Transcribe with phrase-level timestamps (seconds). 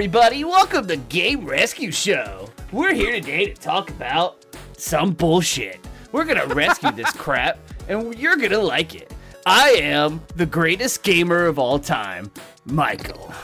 [0.00, 0.44] everybody.
[0.44, 2.48] Welcome to Game Rescue Show.
[2.72, 4.46] We're here today to talk about
[4.78, 5.78] some bullshit.
[6.10, 9.12] We're gonna rescue this crap, and you're gonna like it.
[9.44, 12.30] I am the greatest gamer of all time,
[12.64, 13.34] Michael.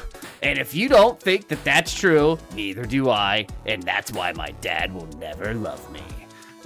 [0.40, 4.52] And if you don't think that that's true, neither do I, and that's why my
[4.62, 6.00] dad will never love me.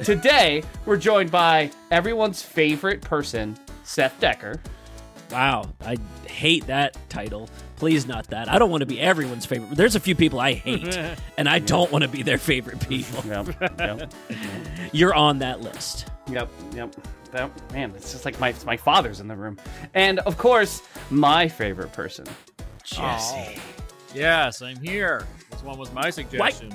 [0.04, 4.62] Today, we're joined by everyone's favorite person, Seth Decker.
[5.32, 5.96] Wow, I
[6.28, 7.48] hate that title.
[7.80, 8.46] Please, not that.
[8.50, 9.74] I don't want to be everyone's favorite.
[9.74, 10.98] There's a few people I hate,
[11.38, 13.24] and I don't want to be their favorite people.
[13.26, 14.12] Yep, yep,
[14.92, 16.06] You're on that list.
[16.30, 16.94] yep, yep.
[17.30, 19.58] That, man, it's just like my my father's in the room,
[19.94, 22.26] and of course, my favorite person,
[22.84, 23.56] Jesse.
[23.56, 23.62] Oh.
[24.14, 25.26] Yes, I'm here.
[25.50, 26.74] This one was my suggestion.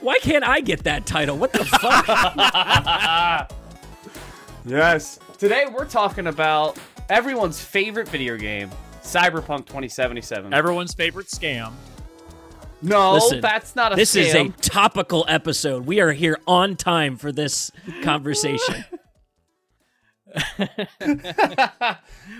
[0.00, 1.36] Why can't I get that title?
[1.36, 3.52] What the fuck?
[4.64, 5.20] Yes.
[5.38, 6.76] Today we're talking about
[7.08, 8.68] everyone's favorite video game,
[9.06, 10.52] Cyberpunk 2077.
[10.52, 11.72] Everyone's favorite scam.
[12.82, 15.86] no, Listen, that's not a this is a topical episode.
[15.86, 17.70] We are here on time for this
[18.02, 18.84] conversation.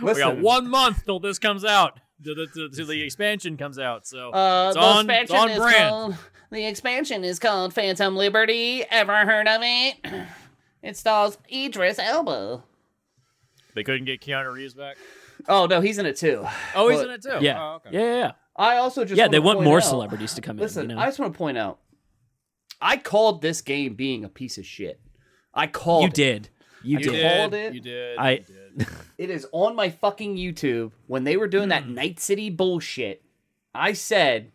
[0.02, 1.98] We got one month till this comes out.
[2.22, 4.06] Till the, till- till the expansion comes out.
[4.06, 5.88] So Uh, it's the on, it's expansion on is brand.
[5.90, 6.14] called
[6.50, 8.84] the expansion is called Phantom Liberty.
[8.90, 9.96] Ever heard of it?
[10.82, 12.62] It stars Idris Elba.
[13.74, 14.96] They couldn't get Keanu Reeves back.
[15.48, 16.46] Oh no, he's in it too.
[16.74, 17.38] Oh, he's But- in it too.
[17.40, 17.62] Yeah.
[17.62, 17.90] Oh, okay.
[17.92, 18.32] yeah, yeah, yeah.
[18.56, 20.90] I also just Yeah, they wanna want point more out- celebrities to come Listen, in.
[20.90, 21.78] You know, I just want to point out,
[22.80, 25.00] I called this game being a piece of shit.
[25.54, 26.02] I called.
[26.02, 26.14] you it.
[26.14, 26.48] did.
[26.82, 27.12] You, I You did.
[27.12, 27.36] did.
[27.36, 27.74] called it.
[27.74, 28.18] You did.
[28.18, 28.86] I- you did.
[29.18, 31.94] It is on my fucking YouTube when they were doing that hmm.
[31.94, 33.22] Night City bullshit.
[33.74, 34.52] I said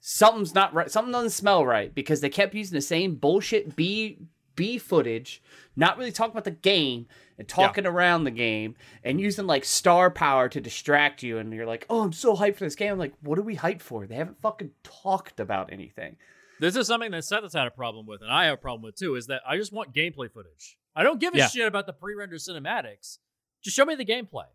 [0.00, 0.90] something's not right.
[0.90, 4.18] Something doesn't smell right because they kept using the same bullshit B
[4.56, 5.42] B footage,
[5.74, 7.06] not really talking about the game
[7.38, 11.38] and talking around the game and using like star power to distract you.
[11.38, 12.92] And you're like, oh, I'm so hyped for this game.
[12.92, 14.06] I'm like, what are we hyped for?
[14.06, 16.16] They haven't fucking talked about anything.
[16.60, 18.82] This is something that Seth has had a problem with, and I have a problem
[18.82, 19.16] with too.
[19.16, 20.78] Is that I just want gameplay footage.
[20.94, 21.48] I don't give a Yeah.
[21.48, 23.18] shit about the pre-rendered cinematics.
[23.62, 24.46] Just show me the gameplay.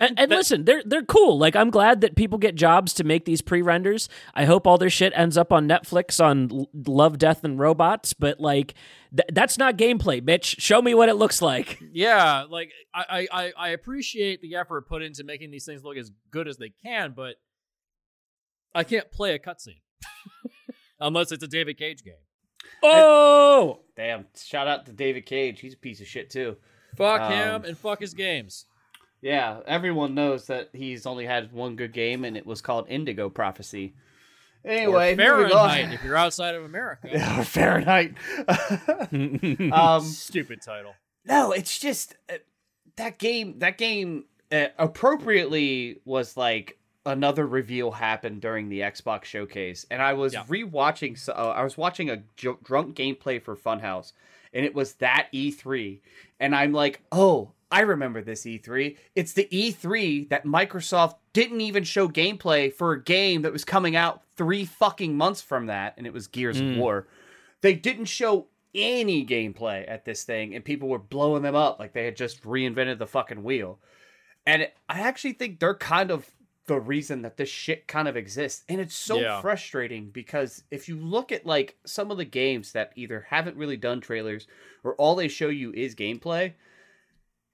[0.00, 1.38] And, and That- listen, they're they're cool.
[1.38, 4.08] Like I'm glad that people get jobs to make these pre-renders.
[4.34, 8.12] I hope all their shit ends up on Netflix on L- Love, Death, and Robots.
[8.12, 8.74] But like,
[9.16, 10.58] th- that's not gameplay, bitch.
[10.58, 11.78] Show me what it looks like.
[11.92, 15.96] Yeah, like I, I, I- I appreciate the effort put into making these things look
[15.96, 17.36] as good as they can, but
[18.74, 19.82] I can't play a cutscene
[21.00, 22.14] unless it's a David Cage game.
[22.82, 24.26] Oh, Damn!
[24.36, 25.60] Shout out to David Cage.
[25.60, 26.56] He's a piece of shit too.
[26.96, 28.66] Fuck Um, him and fuck his games.
[29.22, 33.30] Yeah, everyone knows that he's only had one good game, and it was called Indigo
[33.30, 33.94] Prophecy.
[34.64, 35.16] Anyway, or.
[35.16, 37.08] Fahrenheit if you're outside of America.
[37.38, 38.14] Or Fahrenheit.
[39.72, 40.94] um, Stupid title.
[41.24, 42.34] no, it's just uh,
[42.96, 43.58] that game.
[43.60, 50.12] That game uh, appropriately was like another reveal happened during the Xbox showcase, and I
[50.12, 50.44] was Yeah.
[50.44, 51.18] rewatching.
[51.18, 54.12] so- Uh, I was watching a j- drunk gameplay for Funhouse,
[54.52, 56.00] and it was that E3,
[56.40, 57.52] and I'm like, oh.
[57.72, 58.96] I remember this E3.
[59.16, 63.96] It's the E3 that Microsoft didn't even show gameplay for a game that was coming
[63.96, 66.76] out three fucking months from that, and it was Gears of Mm.
[66.76, 67.08] War.
[67.62, 71.92] They didn't show any gameplay at this thing, and people were blowing them up like
[71.94, 73.78] they had just reinvented the fucking wheel.
[74.46, 76.30] And it, I actually think they're kind of
[76.66, 78.64] the reason that this shit kind of exists.
[78.68, 79.40] And it's so Yeah.
[79.40, 83.76] frustrating because if you look at like some of the games that either haven't really
[83.76, 84.46] done trailers
[84.84, 86.52] or all they show you is gameplay,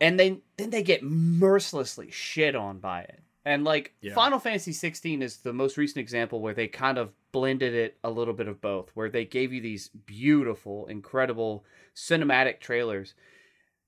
[0.00, 3.20] and then then they get mercilessly shit on by it.
[3.44, 4.14] And like Yeah.
[4.14, 8.10] Final Fantasy 16 is the most recent example where they kind of blended it a
[8.10, 11.64] little bit of both, where they gave you these beautiful, incredible
[11.94, 13.14] cinematic trailers.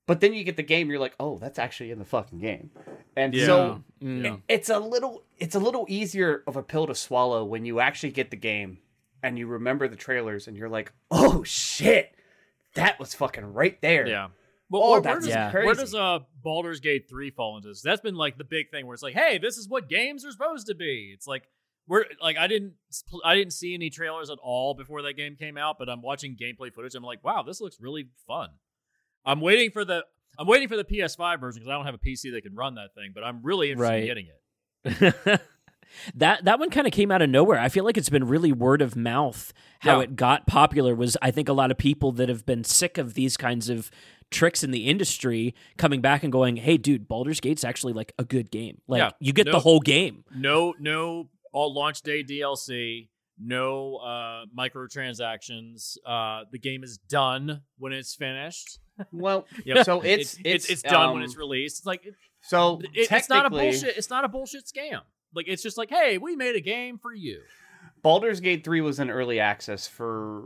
[0.06, 2.70] But then you get the game, you're like, oh, that's actually in the fucking game.
[3.17, 4.35] And so Yeah.
[4.35, 7.81] it- it's a little it's a little easier of a pill to swallow when you
[7.81, 8.79] actually get the game
[9.23, 12.14] and you remember the trailers and you're like, oh shit,
[12.75, 14.06] that was fucking right there.
[14.06, 14.29] Yeah.
[14.70, 15.52] Well, Oh, where, that's where does, Yeah.
[15.64, 17.82] where does uh Baldur's Gate 3 fall into this?
[17.82, 20.31] That's been like the big thing where it's like, hey, this is what games are
[20.31, 21.11] supposed to be.
[21.12, 21.43] It's like
[21.88, 22.75] we're like I didn't
[23.25, 26.37] I didn't see any trailers at all before that game came out, but I'm watching
[26.40, 26.94] gameplay footage.
[26.94, 28.49] I'm like, wow, this looks really fun.
[29.26, 30.05] I'm waiting for the
[30.38, 32.76] I'm waiting for the PS5 version because I don't have a PC that can run
[32.76, 35.40] that thing, but I'm really interested in getting it.
[36.14, 37.58] that that one kind of came out of nowhere.
[37.58, 40.05] I feel like it's been really word of mouth how Yeah.
[40.05, 43.14] it got popular was I think a lot of people that have been sick of
[43.14, 43.90] these kinds of
[44.31, 48.25] tricks in the industry coming back and going, "Hey dude, Baldur's Gate's actually like a
[48.25, 48.81] good game.
[48.87, 49.11] Like Yeah.
[49.21, 53.09] you get No- the whole game." No, no, all launch day DLC.
[53.43, 55.97] No uh, microtransactions.
[56.05, 58.79] Uh, the game is done when it's finished.
[59.12, 59.87] Well, Yep.
[59.87, 61.79] so it's it's, it's, done when um, it's released.
[61.79, 62.06] It's like
[62.43, 63.97] So it- it's not a bullshit.
[63.97, 65.00] It's not a bullshit scam.
[65.35, 67.41] Like it's just like, hey, we made a game for you.
[68.03, 70.43] Baldur's Gate 3 was in early access for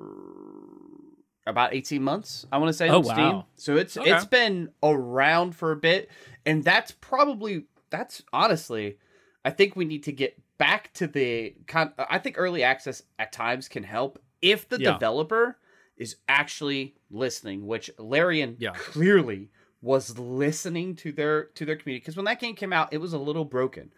[1.46, 3.16] about 18 months, I want to say Oh, on Steam.
[3.16, 3.46] wow.
[3.56, 4.10] So it's Okay.
[4.12, 6.10] it's been around for a bit
[6.46, 8.98] and that's probably that's honestly
[9.44, 13.30] I think we need to get back to the con- I think early access at
[13.32, 14.92] times can help if the Yeah.
[14.92, 15.58] developer
[15.96, 18.72] is actually listening, which Larian Yeah.
[18.72, 19.50] clearly
[19.82, 23.12] was listening to their to their community because when that game came out, it was
[23.12, 23.92] a little broken.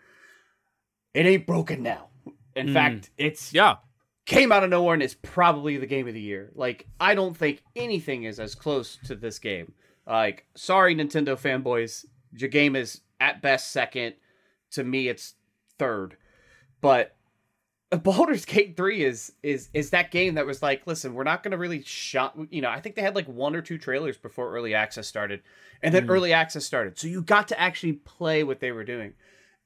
[1.14, 2.08] It ain't broken now.
[2.56, 2.72] In Mm.
[2.72, 3.76] fact, it's Yeah.
[4.26, 6.50] Came out of nowhere and is probably the game of the year.
[6.54, 9.72] Like I don't think anything is as close to this game.
[10.06, 14.14] Like sorry Nintendo fanboys, your game is at best second.
[14.72, 15.34] To me it's
[15.78, 16.16] third.
[16.80, 17.14] But
[18.02, 21.52] Baldur's Gate 3 is is is that game that was like, listen, we're not going
[21.52, 24.52] to really shot, you know, I think they had like one or two trailers before
[24.52, 25.40] early access started.
[25.82, 26.10] And then Mhm.
[26.10, 26.98] early access started.
[26.98, 29.14] So you got to actually play what they were doing.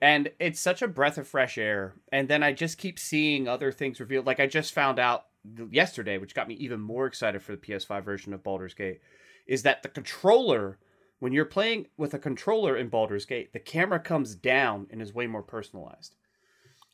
[0.02, 1.94] And it's such a breath of fresh air.
[2.10, 4.26] And then I just keep seeing other things revealed.
[4.26, 5.26] Like I just found out
[5.70, 9.00] yesterday, which got me even more excited for the PS5 version of Baldur's Gate,
[9.46, 10.78] is that the controller,
[11.18, 15.12] when you're playing with a controller in Baldur's Gate, the camera comes down and is
[15.14, 16.14] way more personalized.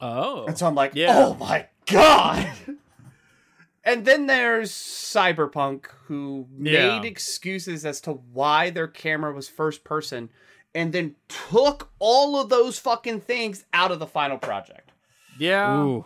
[0.00, 0.44] Oh.
[0.46, 1.14] And so I'm like, Yeah.
[1.16, 2.50] oh my god.
[3.84, 6.98] and then there's Cyberpunk, who Yeah.
[6.98, 10.30] made excuses as to why their camera was first person,
[10.76, 14.92] and then took all of those fucking things out of the final project.
[15.38, 15.82] Yeah.
[15.82, 16.04] Ooh.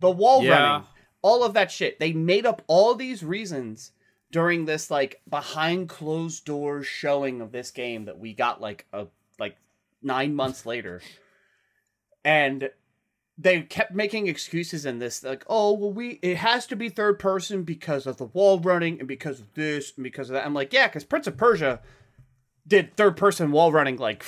[0.00, 0.50] The wall Yeah.
[0.50, 0.86] running,
[1.22, 1.98] all of that shit.
[1.98, 3.92] They made up all these reasons
[4.30, 9.06] during this like behind closed doors showing of this game that we got like a
[9.38, 9.56] like
[10.02, 11.00] nine months later.
[12.24, 12.70] And
[13.38, 17.18] they kept making excuses in this like oh well we it has to be third
[17.18, 20.54] person because of the wall running and because of this and because of that i'm
[20.54, 21.78] like yeah because prince of persia
[22.66, 24.24] did third person wall running like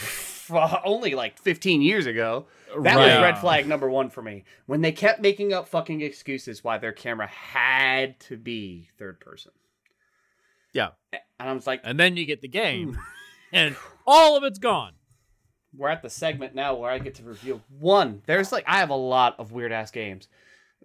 [0.85, 2.47] only like 15 years ago
[2.83, 6.63] that was red flag number one for me when they kept making up fucking excuses
[6.65, 9.53] why their camera had to be third person
[10.73, 10.91] Yeah.
[11.13, 12.99] and i was like And then you get the game,
[13.53, 13.77] and
[14.07, 14.93] all of it's gone.
[15.77, 18.23] we're at the segment now where I get to review one.
[18.27, 20.29] There's like I have a lot of weird ass games.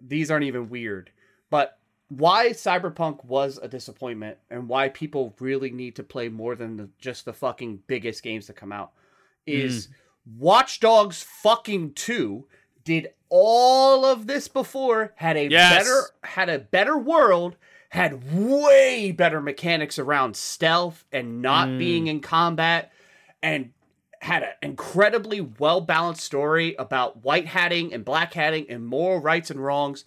[0.00, 1.10] These aren't even weird,
[1.50, 1.78] but
[2.18, 6.88] why Cyberpunk was a disappointment and why people really need to play more than the,
[6.98, 8.92] just the fucking biggest games that come out
[9.46, 9.88] is
[10.38, 12.46] Watch Dogs fucking 2
[12.84, 15.84] did all of this before, had a Yes.
[15.84, 17.56] better had a better world,
[17.90, 21.78] had way better mechanics around stealth and not Mm.
[21.78, 22.92] being in combat
[23.42, 23.72] and
[24.20, 29.50] had an incredibly well balanced story about white hatting and black hatting and moral rights
[29.50, 30.04] and wrongs.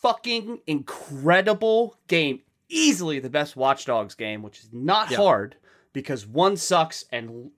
[0.00, 2.40] Fucking incredible game.
[2.68, 5.18] Easily the best Watch Dogs game, which is not Yeah.
[5.18, 5.56] hard
[5.92, 7.50] because one sucks and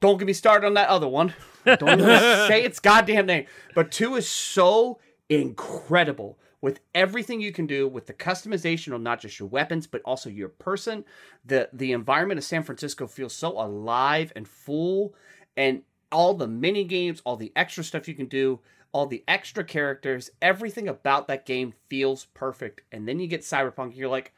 [0.00, 1.34] don't get me started on that other one.
[1.78, 2.04] Don't even
[2.46, 3.46] say its goddamn name.
[3.74, 9.20] But two is so incredible with everything you can do with the customization on not
[9.20, 11.04] just your weapons but also your person.
[11.44, 15.14] The the environment of San Francisco feels so alive and full
[15.56, 15.82] and
[16.12, 18.60] all the mini games, all the extra stuff you can do,
[18.96, 22.80] all the extra characters, everything about that game feels perfect.
[22.90, 24.32] And then you get Cyberpunk and you're like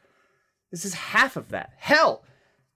[0.69, 1.71] this is half of that.
[1.77, 2.25] Hell,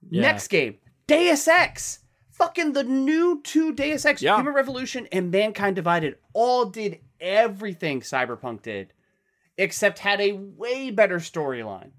[0.08, 0.22] Yeah.
[0.22, 2.00] next game, Deus Ex.
[2.30, 4.36] Fucking the new two Deus Ex, Yeah.
[4.36, 8.94] Human Revolution and Mankind Divided, all did everything Cyberpunk did,
[9.58, 11.90] except had a way better storyline.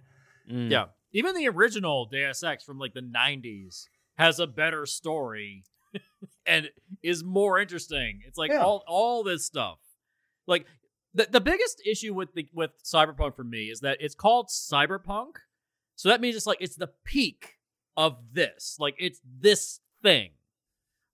[0.52, 0.72] Mm.
[0.72, 0.86] Yeah.
[1.14, 3.88] Even the original Deus Ex from like the 90s
[4.18, 5.64] has a better story
[6.48, 6.72] and
[7.06, 8.22] is more interesting.
[8.26, 8.64] It's like Yeah.
[8.64, 9.80] all all this stuff.
[10.48, 10.66] Like
[11.14, 15.38] the the biggest issue with the with Cyberpunk for me is that it's called Cyberpunk.
[15.96, 17.54] So that means it's like it's the peak
[17.96, 18.76] of this.
[18.80, 20.32] Like it's this thing.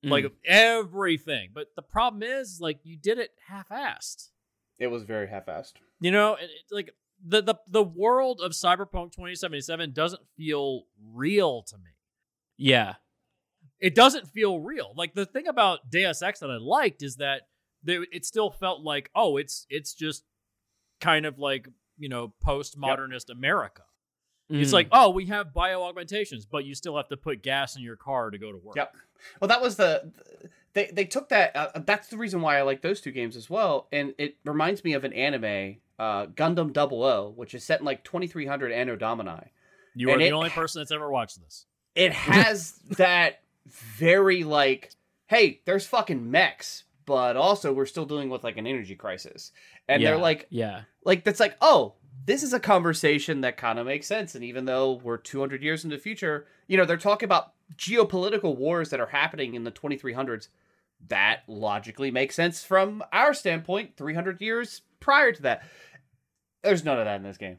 [0.03, 0.09] Mm.
[0.09, 1.49] Like everything.
[1.53, 4.29] But the problem is like you did it half-assed.
[4.79, 5.73] It was very half-assed.
[5.99, 11.61] You know, it, it- like the, the the world of Cyberpunk 2077 doesn't feel real
[11.63, 11.91] to me.
[12.57, 12.95] yeah.
[13.81, 14.93] It doesn't feel real.
[14.95, 17.43] Like the thing about Deus Ex that I liked is that
[17.83, 20.23] there, it still felt like, oh, it's it's just
[20.99, 23.83] kind of like you know postmodernist America.
[24.49, 24.73] It's Mm.
[24.73, 27.95] like, oh, we have bio augmentations, but you still have to put gas in your
[27.95, 28.75] car to go to work.
[28.75, 28.95] Yep.
[29.39, 30.11] Well, that was the
[30.73, 31.55] they they took that.
[31.55, 33.87] Uh, that's the reason why I like those two games as well.
[33.91, 37.85] And it reminds me of an anime, uh, Gundam Double O, which is set in
[37.85, 39.51] like 2300 Anno Domini.
[39.95, 41.65] You are And the it- only person that's ever watched this.
[41.95, 44.91] It has that very like,
[45.27, 49.51] hey, there's fucking mechs, but also we're still dealing with like an energy crisis,
[49.87, 50.11] and yeah.
[50.11, 50.81] they're like, yeah.
[51.05, 54.65] like that's like oh this is a conversation that kind of makes sense and even
[54.65, 58.99] though we're 200 years into the future you know they're talking about geopolitical wars that
[58.99, 60.49] are happening in the 2300s
[61.07, 65.63] that logically makes sense from our standpoint 300 years prior to that.
[66.63, 67.57] There's none of that in this game.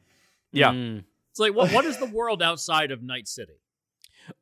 [0.51, 0.71] Yeah.
[0.71, 1.03] Mm.
[1.31, 3.53] It's like what what is the world outside of Night City?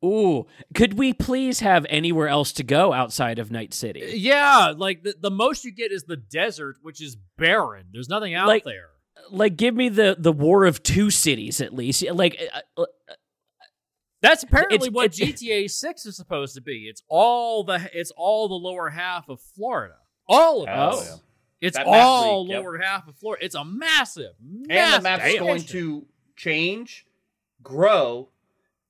[0.04, 4.12] Ooh, could we please have anywhere else to go outside of Night City?
[4.16, 7.86] Yeah, like the, the most you get is the desert, which is barren.
[7.92, 8.88] There's nothing out Like- there.
[9.30, 12.02] Like, give me the the War of Two Cities at least.
[12.12, 12.40] Like,
[12.76, 12.86] uh, uh,
[14.20, 16.86] That's apparently It's- what it's- GTA 6 is supposed to be.
[16.88, 19.94] It's all the it's all the lower half of Florida.
[20.28, 21.04] All of Oh, it.
[21.04, 21.16] yeah.
[21.60, 22.62] It's That map all leak, yep.
[22.64, 23.44] lower half of Florida.
[23.44, 25.46] It's a massive, massive And the map's expansion.
[25.46, 27.06] going to change,
[27.62, 28.28] grow,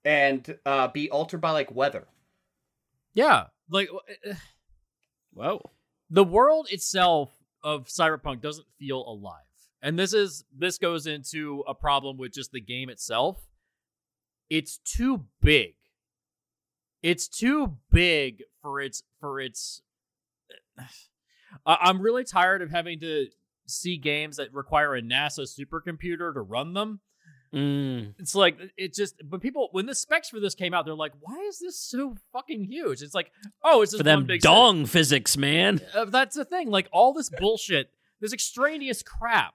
[0.05, 2.07] and uh, be altered by like weather.
[3.15, 3.47] Yeah.
[3.71, 3.89] Like
[4.29, 4.35] uh,
[5.33, 5.71] whoa.
[6.11, 7.31] the world itself
[7.63, 9.45] of cyberpunk doesn't feel alive
[9.81, 13.47] and this is this goes into a problem with just the game itself
[14.51, 15.75] it's too big
[17.03, 19.83] it's too big for its for its
[21.67, 23.27] I- i'm really tired of having to
[23.67, 27.01] see games that require a nasa supercomputer to run them
[27.55, 28.15] Mm.
[28.19, 31.13] it's like it just when people when the specs for this came out they're like
[31.21, 33.31] why is this so fucking huge it's like
[33.63, 34.55] oh it's just For them one big city.
[34.55, 35.81] dong physics, man.
[35.95, 36.71] Uh, that's the thing.
[36.71, 37.91] Like all this bullshit,
[38.23, 39.53] this extraneous crap.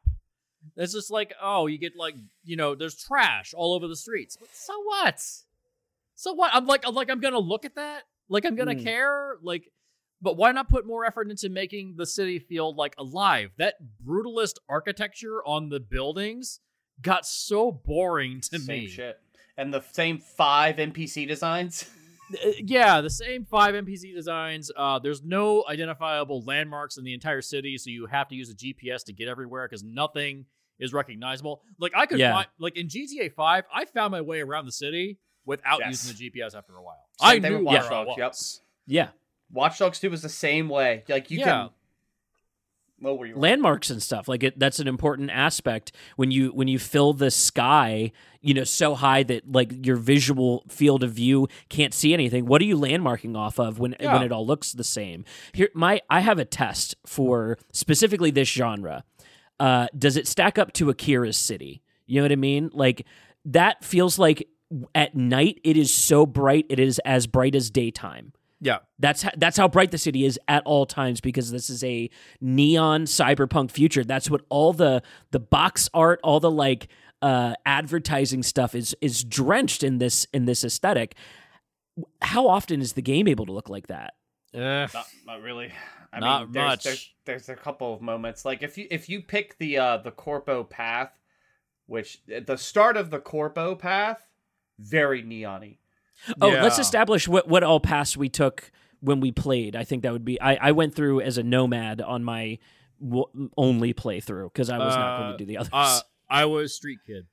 [0.75, 2.13] It's just like, oh, you get like,
[2.44, 4.38] you know, there's trash all over the streets.
[4.39, 5.20] But so what?
[6.16, 6.51] So what?
[6.54, 8.04] I'm like, I'm like, I'm gonna look at that.
[8.30, 8.84] Like, I'm gonna Mm.
[8.84, 9.38] care.
[9.42, 9.72] Like,
[10.22, 13.51] but why not put more effort into making the city feel like alive?
[13.58, 13.75] That
[14.06, 16.60] brutalist architecture on the buildings
[17.01, 18.88] got so boring to Same me.
[18.88, 19.20] shit.
[19.58, 21.89] And the same five NPC designs.
[22.30, 24.70] Uh, yeah, the same five NPC designs.
[24.75, 28.54] Uh, there's no identifiable landmarks in the entire city, so you have to use a
[28.54, 30.46] GPS to get everywhere because nothing
[30.77, 31.62] is recognizable.
[31.80, 32.34] Like I could Yeah.
[32.34, 36.04] find, like in GTA Five, I found my way around the city without Yes.
[36.04, 37.06] using the GPS after a while.
[37.22, 38.27] Same I thing knew with where Watch I Dogs, yep.
[38.32, 38.62] was.
[38.88, 39.10] Yeah.
[39.50, 41.06] Watch Dogs 2 was the same way.
[41.08, 41.46] Like you Yeah.
[41.46, 41.70] can.
[43.00, 43.36] You?
[43.36, 47.30] landmarks and stuff like it that's an important aspect when you when you fill the
[47.30, 48.12] sky
[48.42, 52.46] you know so high that like your visual field of view can't see anything.
[52.48, 54.13] What are you landmarking off of when Yeah.
[54.13, 55.25] when it all looks the same?
[55.54, 59.04] Here my i have a test for specifically this genre.
[59.60, 61.84] Uh does it stack up to akira's city?
[62.08, 62.72] You know what i mean?
[62.74, 63.06] Like
[63.46, 64.48] that feels like
[64.96, 69.32] at night it is so bright it is as bright as daytime Yeah, that's how,
[69.38, 72.10] that's how bright the city is at all times because this is a
[72.42, 74.04] neon cyberpunk future.
[74.04, 76.88] That's what all the the box art, all the like
[77.22, 81.16] uh, advertising stuff is is drenched in this in this aesthetic.
[82.22, 84.14] How often is the game able to look like that?
[84.54, 85.72] Eh, Not, not really.
[86.14, 86.84] I Not mean, there's, much.
[86.84, 88.46] There's, there's a couple of moments.
[88.46, 91.12] Like if you if you pick the uh the Corpo path,
[91.86, 94.26] which at the start of the Corpo path,
[94.80, 95.78] very neony.
[96.42, 99.76] Oh, let's establish what what all paths we took when we played.
[99.76, 100.40] I think that would be.
[100.42, 102.58] I I went through as a nomad on my
[103.02, 105.70] w- only playthrough because I was not going Uh, to do the others.
[105.74, 107.26] uh, I was street kid.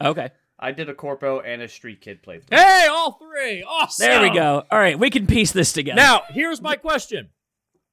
[0.00, 2.54] okay, I did a Corpo and a Street Kid playthrough.
[2.54, 3.62] Hey, all three.
[3.62, 4.06] Awesome.
[4.06, 4.64] there we go.
[4.70, 5.96] All right, we can piece this together.
[5.96, 7.30] Now, here's my question: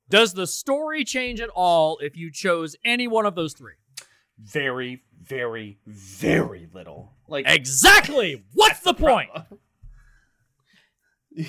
[0.10, 3.74] Does the story change at all if you chose any one of those three?
[4.40, 7.13] Very, very, very little.
[7.28, 8.44] Like Exactly.
[8.54, 9.30] What's the point?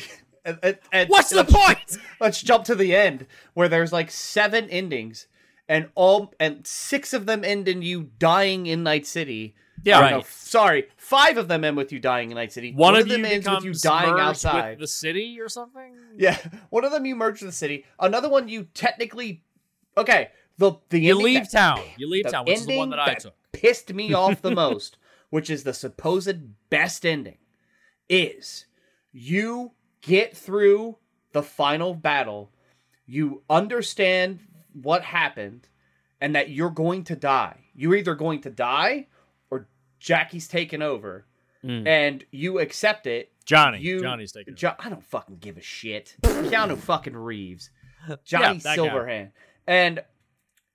[1.09, 1.99] What's the point?
[2.21, 5.27] Let's jump to the end where there's like seven endings,
[5.69, 9.55] and all and six of them end in you dying in Night City.
[9.83, 10.11] Yeah, right.
[10.13, 12.73] no, sorry, five of them end with you dying in Night City.
[12.73, 14.79] One, of you them ends with you dying outside.
[14.79, 15.95] the city or something.
[16.17, 16.39] Yeah,
[16.71, 17.85] one of them you merge with the city.
[17.99, 19.43] Another one you technically,
[19.97, 20.31] okay.
[20.57, 21.81] The the You leave that- town.
[21.99, 23.35] You leave town, which is the one that ending I took.
[23.53, 24.97] pissed me off the most,
[25.31, 26.37] which is the supposed
[26.71, 27.39] best ending,
[28.09, 28.67] is
[29.15, 29.71] you
[30.03, 30.99] get through
[31.33, 32.51] the final battle,
[33.07, 34.41] you understand
[34.73, 35.69] what happened,
[36.21, 37.61] and that you're going to die.
[37.75, 39.07] You're either going to die
[39.51, 39.69] or
[40.01, 41.25] Jackie's taken over,
[41.65, 41.87] Mm.
[41.87, 43.33] and you accept it.
[43.47, 43.79] Johnny.
[43.81, 44.53] You, Johnny's taking.
[44.53, 44.59] it.
[44.59, 46.15] Jo- I don't fucking give a shit.
[46.23, 47.71] Keanu fucking Reeves.
[48.25, 48.77] Johnny guy.
[48.77, 49.31] Silverhand.
[49.67, 50.03] And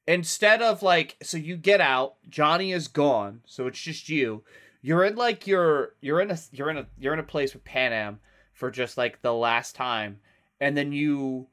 [0.08, 4.44] instead of like so you get out, Johnny is gone, so it's just you.
[4.82, 7.64] You're in like your you're in a you're in a you're in a place with
[7.64, 8.18] Panam
[8.60, 10.20] for just like the last time,
[10.60, 11.48] and then you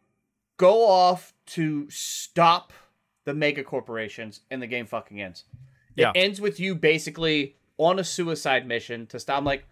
[0.56, 2.72] go off to stop
[3.24, 5.44] the mega corporations and the game fucking ends.
[5.94, 6.10] Yeah.
[6.10, 9.64] It ends with you basically on a suicide mission to stop I'm like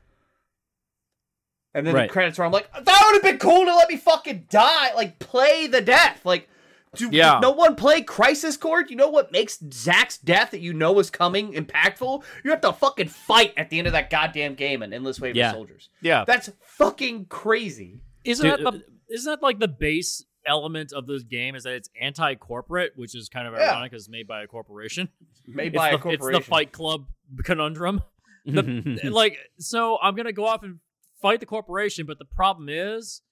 [1.75, 2.09] and then Right.
[2.09, 4.95] the credits are I'm like, that would have been cool to let me fucking die.
[4.95, 6.25] Like play the death.
[6.25, 6.49] Like
[6.97, 7.39] do Yeah.
[7.41, 8.85] no one play Crisis Core?
[8.89, 12.23] You know what makes Zack's death that you know is coming impactful?
[12.45, 15.37] You have to fucking fight at the end of that goddamn game in Endless Wave
[15.37, 15.51] Yeah.
[15.51, 15.89] of Soldiers.
[16.01, 16.25] Yeah.
[16.27, 18.01] That's fucking crazy.
[18.25, 19.15] Isn't Dude, that the?
[19.15, 23.29] Isn't that like the base element of this game is that it's anti-corporate, which is
[23.29, 23.71] kind of Yeah.
[23.71, 25.09] ironic because it's made by a corporation.
[25.47, 26.39] Made It's by the, a corporation.
[26.39, 27.07] It's the Fight Club
[27.45, 28.03] conundrum.
[28.47, 30.81] The- like, so I'm gonna go off and
[31.23, 33.23] fight the corporation, but the problem is,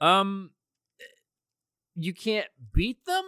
[0.00, 0.50] um,
[1.98, 3.24] you can't beat them,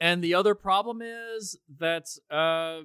[0.00, 2.80] and the other problem is that uh,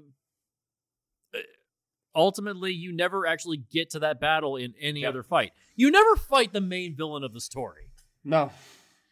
[2.15, 5.09] ultimately you never actually get to that battle in any Yep.
[5.09, 5.53] other fight.
[5.75, 7.89] You never fight the main villain of the story.
[8.23, 8.51] no,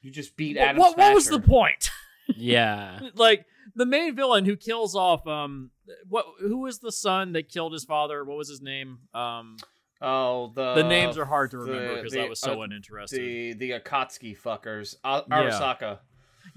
[0.02, 0.78] you just beat Adam.
[0.80, 1.90] what, what was the point?
[2.36, 3.00] yeah.
[3.16, 5.72] like the main villain who kills off um
[6.08, 8.24] what who was the son that killed his father?
[8.24, 9.00] What was his name?
[9.14, 9.58] Um
[10.02, 13.20] Oh, the the names are hard to remember because the, I was so uh, uninterested.
[13.20, 14.96] the the Akatsuki fuckers.
[15.04, 15.82] Arasaka.
[15.82, 15.96] yeah,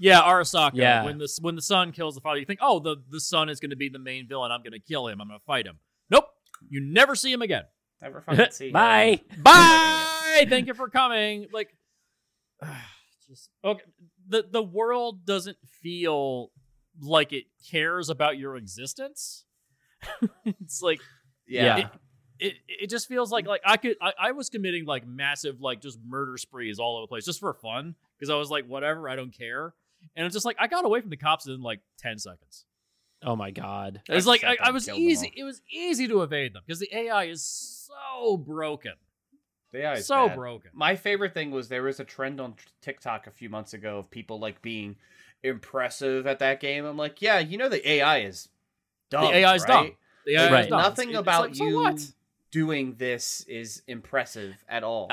[0.01, 0.71] Arasaka.
[0.73, 1.03] Yeah.
[1.03, 3.59] When the when the son kills the father, you think, oh, the the son is
[3.59, 4.51] going to be the main villain.
[4.51, 5.21] I'm going to kill him.
[5.21, 5.79] I'm going to fight him.
[6.09, 6.25] Nope.
[6.69, 7.63] You never see him again.
[8.01, 8.67] Never fucking see.
[8.67, 8.73] him.
[8.73, 9.21] Bye.
[9.37, 10.45] Bye.
[10.49, 11.47] Thank you for coming.
[11.51, 11.75] Like,
[13.27, 13.83] just okay.
[14.27, 16.51] The the world doesn't feel
[17.01, 19.45] like it cares about your existence.
[20.45, 21.01] it's like
[21.47, 21.77] Yeah.
[21.77, 21.87] Yeah.
[22.39, 25.81] it it just feels like like I could I, I was committing like massive like
[25.81, 29.09] just murder sprees all over the place just for fun because I was like whatever
[29.09, 29.73] I don't care
[30.15, 32.65] and it's just like I got away from the cops in like ten seconds.
[33.23, 34.01] Oh my god.
[34.07, 35.31] It's I like I, I was easy.
[35.35, 38.93] It was easy to evade them because the AI is so broken,
[39.73, 40.37] Yeah, it's so bad.
[40.37, 40.71] broken.
[40.73, 44.09] My favorite thing was there was a trend on TikTok a few months ago of
[44.09, 44.95] people like being
[45.43, 46.85] impressive at that game.
[46.85, 48.49] I'm like, yeah, you know the AI is
[49.09, 49.25] dumb.
[49.31, 49.67] The AI is right?
[49.67, 49.91] dumb.
[50.25, 50.81] The AI is dumb.
[50.81, 52.11] Nothing It's- it's about like, so you what?
[52.51, 55.09] doing this is impressive at all.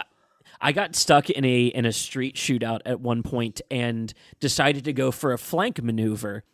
[0.61, 4.93] I got stuck in a in a street shootout at one point and decided to
[4.93, 6.45] go for a flank maneuver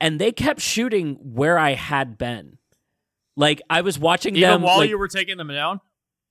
[0.00, 2.58] and they kept shooting where I had been.
[3.36, 5.80] Like I was watching Even them while like, you were taking them down.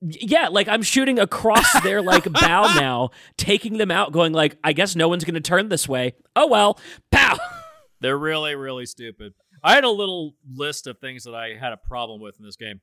[0.02, 4.74] yeah, like I'm shooting across their like bow now, taking them out going like I
[4.74, 6.16] guess no one's going to turn this way.
[6.36, 6.80] Oh well.
[7.12, 7.38] Pow.
[8.00, 9.34] They're really, really stupid.
[9.64, 12.56] I had a little list of things that I had a problem with in this
[12.56, 12.82] game.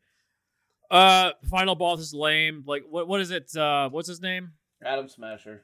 [0.90, 2.64] Uh, final boss is lame.
[2.66, 3.08] Like, what?
[3.08, 3.54] What is it?
[3.56, 4.52] Uh, what's his name?
[4.84, 5.62] Adam Smasher.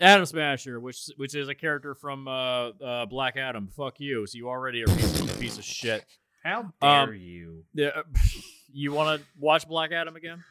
[0.00, 3.68] Adam Smasher, which which is a character from uh, uh Black Adam.
[3.68, 4.26] Fuck you.
[4.26, 6.04] So you already are a piece, a piece of shit.
[6.42, 7.64] How dare Um, you?
[7.74, 8.02] Yeah,
[8.72, 10.42] you want to watch Black Adam again?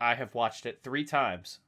[0.00, 1.60] I have watched it three times.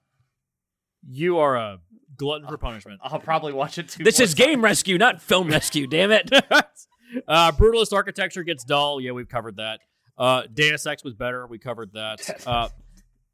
[1.09, 1.79] You are a
[2.17, 3.01] glutton for punishment.
[3.05, 4.03] I'll probably watch it too.
[4.05, 6.31] This more is game rescue, not film rescue, damn it.
[7.29, 9.01] uh, brutalist architecture gets dull.
[9.01, 9.81] Yeah, we've covered that.
[10.21, 11.47] Uh, Deus Ex was better.
[11.47, 12.21] We covered that.
[12.47, 12.69] Uh,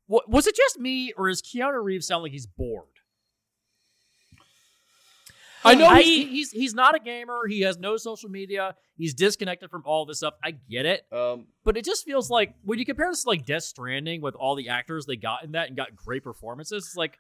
[0.08, 2.86] wa- was it just me, or is Keanu Reeves sound like he's bored?
[5.64, 7.46] I know I- he's, he's he's not a gamer.
[7.48, 8.76] He has no social media.
[8.96, 10.34] He's disconnected from all this stuff.
[10.44, 13.44] I get it, Um, but it just feels like when you compare this to like
[13.44, 16.96] Death Stranding with all the actors they got in that and got great performances, it's
[16.96, 17.18] like,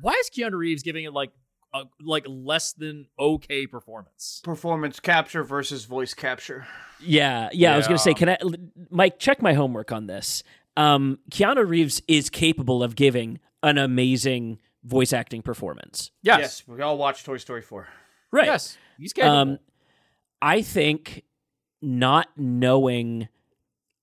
[0.00, 1.30] why is Keanu Reeves giving it like
[1.74, 4.40] a like less than okay performance?
[4.44, 6.66] performance capture versus voice capture.
[7.00, 7.74] Yeah, yeah.
[7.74, 8.38] I was gonna say, can I,
[8.90, 10.42] Mike, check my homework on this.
[10.76, 16.10] Um, Keanu Reeves is capable of giving an amazing voice acting performance.
[16.22, 17.88] Yes, we all watched Toy Story 4.
[18.30, 18.46] Right.
[18.46, 19.36] yes, he's capable.
[19.36, 19.58] Um,
[20.40, 21.24] I think
[21.82, 23.28] not knowing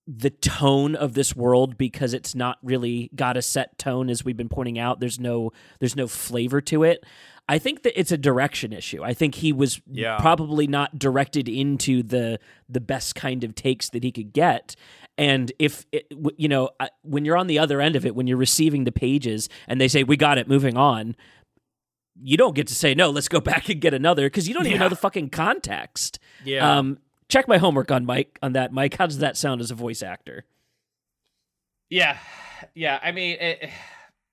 [0.06, 4.36] the tone of this world because it's not really got a set tone as we've
[4.36, 4.98] been pointing out.
[5.00, 7.04] There's no there's no flavor to it.
[7.48, 9.02] I think that it's a direction issue.
[9.02, 10.18] I think he was Yeah.
[10.18, 14.74] probably not directed into the the best kind of takes that he could get.
[15.18, 16.06] And if it,
[16.38, 16.70] you know
[17.02, 19.88] when you're on the other end of it when you're receiving the pages and they
[19.88, 21.14] say we got it moving on
[22.22, 24.66] you don't get to say no let's go back and get another because you don't
[24.66, 26.18] even know the fucking context.
[26.44, 26.78] Yeah.
[26.78, 26.98] um
[27.30, 30.02] check my homework on mike on that mike how does that sound as a voice
[30.02, 30.44] actor
[31.90, 32.16] Yeah,
[32.74, 33.00] yeah.
[33.02, 33.70] I mean, it,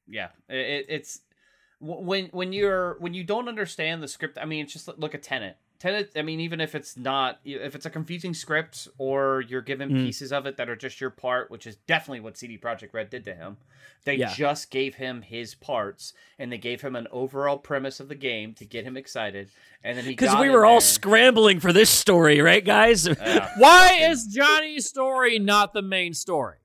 [0.07, 0.29] yeah.
[0.47, 1.21] It, it's
[1.79, 4.38] when when you're when you don't understand the script.
[4.39, 5.57] I mean, it's just look at Tenet.
[5.79, 6.11] Tenet.
[6.15, 10.05] I mean, even if it's not, if it's a confusing script or you're given Mm.
[10.05, 13.09] pieces of it that are just your part, which is definitely what CD Projekt Red
[13.09, 13.57] did to him.
[14.03, 14.33] They Yeah.
[14.33, 18.53] just gave him his parts and they gave him an overall premise of the game
[18.55, 19.49] to get him excited,
[19.83, 23.49] and then he because we were all there- scrambling for this story right guys Yeah.
[23.57, 26.57] Why is Johnny's story not the main story?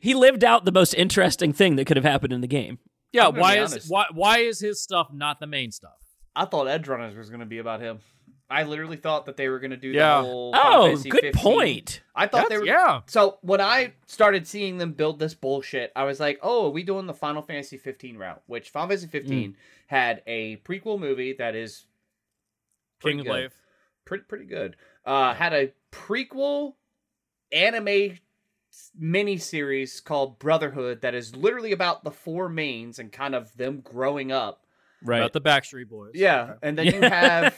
[0.00, 2.78] he lived out the most interesting thing that could have happened in the game
[3.12, 5.98] Yeah, why is why why is his stuff not the main stuff?
[6.36, 8.00] I thought Edgerunners was going to be about him.
[8.48, 10.16] I literally thought that they were going to do Yeah.
[10.16, 10.52] the whole.
[10.56, 11.32] Oh good 15.
[11.34, 12.64] point I thought they were.
[12.66, 13.02] yeah.
[13.06, 16.82] So when I started seeing them build this bullshit, I was like, "Oh, are we
[16.82, 21.54] doing the Final Fantasy 15 route?" Which Final Fantasy 15 had a prequel movie that
[21.54, 21.84] is
[23.00, 23.30] pretty King good.
[23.30, 23.54] Glaive.
[24.04, 24.76] pretty pretty good.
[25.04, 26.74] Uh, had a prequel
[27.52, 28.18] anime
[28.98, 33.80] mini series called Brotherhood that is literally about the four mains and kind of them
[33.80, 34.64] growing up.
[35.04, 35.18] Right.
[35.18, 36.12] About the Backstreet Boys.
[36.14, 36.52] Yeah, Okay.
[36.62, 37.56] and then you have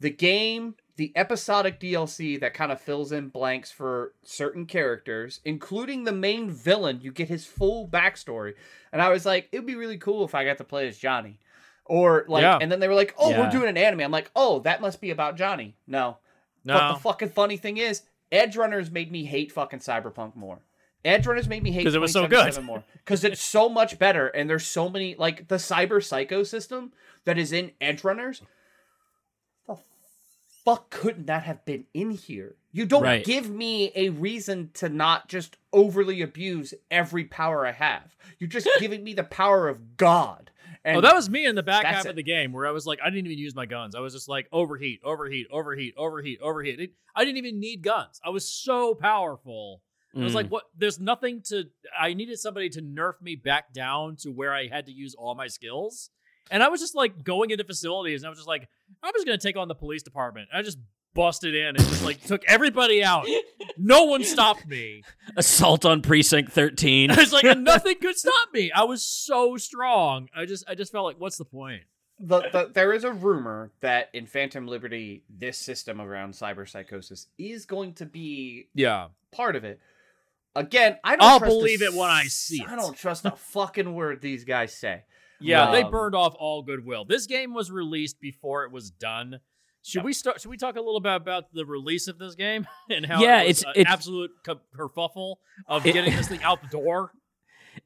[0.00, 6.04] the game, the episodic DLC that kind of fills in blanks for certain characters, including
[6.04, 7.00] the main villain.
[7.02, 8.54] You get his full backstory,
[8.92, 11.38] and I was like, it'd be really cool if I got to play as Johnny,
[11.84, 12.58] or like, Yeah.
[12.60, 13.40] and then they were like, oh, Yeah.
[13.40, 14.00] we're doing an anime.
[14.00, 15.76] I'm like, oh, that must be about Johnny.
[15.86, 16.18] No,
[16.64, 16.74] No.
[16.74, 20.60] but the fucking funny thing is, Edgerunners made me hate fucking Cyberpunk more.
[21.04, 22.66] Edgerunners made me hate 'Cause it was so 2077 good.
[22.66, 26.92] more because it's so much better, and there's so many like the Cyber Psycho system
[27.24, 28.42] that is in Edgerunners.
[29.66, 29.76] The
[30.64, 32.56] fuck couldn't that have been in here?
[32.72, 33.24] You don't Right.
[33.24, 38.14] give me a reason to not just overly abuse every power I have.
[38.38, 40.50] You're just giving me the power of God.
[40.84, 42.10] And oh, that was me in the back half it.
[42.10, 43.94] of the game where I was like, I didn't even use my guns.
[43.94, 46.94] I was just like, overheat, overheat, overheat, overheat, overheat.
[47.14, 48.18] I didn't even need guns.
[48.24, 49.82] I was so powerful.
[50.14, 50.36] I was Mm.
[50.36, 50.64] like, what?
[50.76, 51.64] There's nothing to.
[51.98, 55.34] I needed somebody to nerf me back down to where I had to use all
[55.34, 56.10] my skills.
[56.50, 58.68] And I was just like going into facilities and I was just like,
[59.04, 60.48] I'm just going to take on the police department.
[60.52, 60.78] I just
[61.14, 63.24] busted in and just like took everybody out.
[63.78, 65.02] No one stopped me.
[65.36, 67.12] assault on precinct 13.
[67.12, 68.72] I was like, and nothing could stop me.
[68.72, 70.28] I was so strong.
[70.34, 71.82] I just, I just felt like, what's the point?
[72.22, 77.28] the, the there is a rumor that in Phantom Liberty, this system around cyber psychosis
[77.38, 79.06] is going to be Yeah.
[79.32, 79.80] part of it.
[80.56, 81.22] Again, I don't.
[81.24, 82.68] I'll trust a believe it when I s- see it.
[82.68, 85.04] I don't trust a fucking word these guys say.
[85.40, 87.04] Yeah, they Um, burned off all goodwill.
[87.04, 89.40] This game was released before it was done.
[89.82, 90.04] Should Yep.
[90.04, 90.40] we start?
[90.40, 93.22] Should we talk a little bit about the release of this game and how?
[93.22, 95.36] Yeah, it was it's- an it's- absolute ker- kerfuffle
[95.66, 97.12] of It- getting this thing out the door.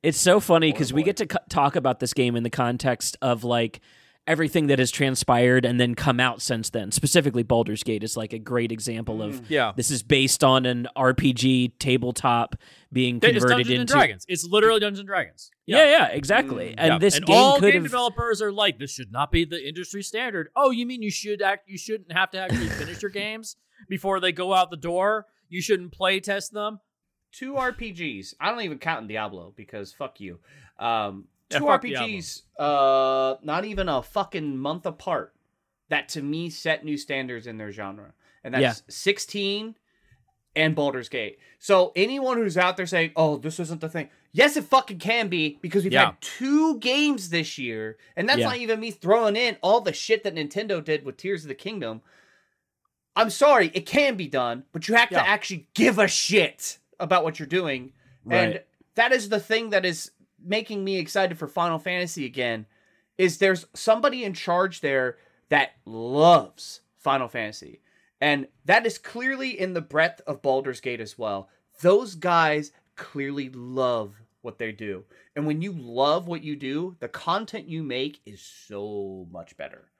[0.03, 3.19] It's so funny because we get to co- talk about this game in the context
[3.21, 3.81] of like
[4.27, 6.91] everything that has transpired and then come out since then.
[6.91, 9.45] Specifically, Baldur's Gate is like a great example of Mm.
[9.49, 12.57] Yeah, this is based on an RPG tabletop
[12.93, 13.93] being it's converted Dungeons and into.
[13.93, 14.25] Dragons.
[14.29, 15.51] It's literally Dungeons and Dragons.
[15.67, 16.69] Yeah, yeah, exactly.
[16.71, 16.99] Mm, and Yeah.
[16.99, 17.83] this and game all game have.
[17.83, 20.49] developers are like, this should not be the industry standard.
[20.57, 21.69] Oh, you mean you should act?
[21.69, 23.57] You shouldn't have to actually finish your games
[23.89, 25.27] before they go out the door.
[25.49, 26.81] You shouldn't play test them.
[27.33, 28.35] Two RPGs.
[28.41, 30.39] I don't even count in Diablo because fuck you.
[30.79, 32.43] Um, Yeah, two fuck RPGs.
[32.59, 35.35] Uh, not even a fucking month apart.
[35.91, 38.73] That to me set new standards in their genre, and that's Yeah.
[38.89, 39.77] sixteen
[40.57, 41.39] and Baldur's Gate.
[41.59, 45.29] So anyone who's out there saying, "Oh, this isn't the thing," yes, it fucking can
[45.29, 46.07] be because we've Yeah.
[46.07, 48.47] had two games this year, and that's Yeah.
[48.49, 51.55] not even me throwing in all the shit that Nintendo did with Tears of the
[51.55, 52.01] Kingdom.
[53.17, 55.23] I'm sorry, it can be done, but you have Yeah.
[55.23, 57.93] to actually give a shit about what you're doing.
[58.29, 58.63] And
[58.95, 60.11] that is the thing that is
[60.45, 62.67] making me excited for Final Fantasy again
[63.17, 65.17] is there's somebody in charge there
[65.49, 67.81] that loves Final Fantasy.
[68.21, 71.49] And that is clearly in the breadth of Baldur's Gate as well.
[71.81, 75.05] Those guys clearly love what they do.
[75.37, 79.91] And when you love what you do, the content you make is so much better.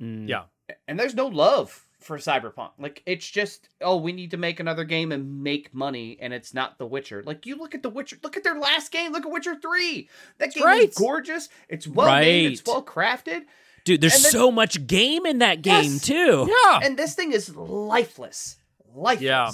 [0.00, 0.28] Mm.
[0.28, 0.44] Yeah.
[0.86, 2.70] And there's no love for Cyberpunk.
[2.78, 6.52] Like it's just, oh, we need to make another game and make money, and it's
[6.54, 7.22] not The Witcher.
[7.24, 10.08] Like you look at The Witcher, look at their last game, look at Witcher Three.
[10.38, 10.88] That game right.
[10.88, 11.48] is gorgeous.
[11.68, 12.52] It's well made.
[12.52, 13.42] It's well crafted.
[13.84, 16.02] Dude, there's then- so much game in that game Yes.
[16.02, 16.48] too.
[16.66, 16.80] Yeah.
[16.84, 18.56] And this thing is lifeless.
[18.94, 19.22] Lifeless.
[19.22, 19.50] Yeah.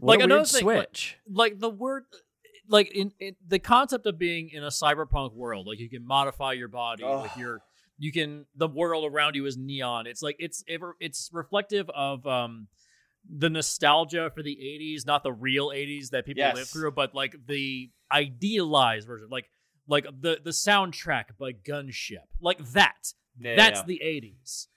[0.00, 1.16] What Like, a another weird thing, switch.
[1.30, 2.04] like the word
[2.70, 6.52] like in, in the concept of being in a cyberpunk world like you can modify
[6.52, 7.38] your body with Ugh.
[7.38, 7.60] your
[7.98, 12.26] you can the world around you is neon it's like it's ever it's reflective of
[12.26, 12.68] um
[13.28, 17.34] the nostalgia for the 80s not the real 80s that people live through but like
[17.46, 19.50] the idealized version like
[19.88, 23.86] like the the soundtrack by gunship like that Yeah, that's yeah.
[23.86, 24.68] the 80s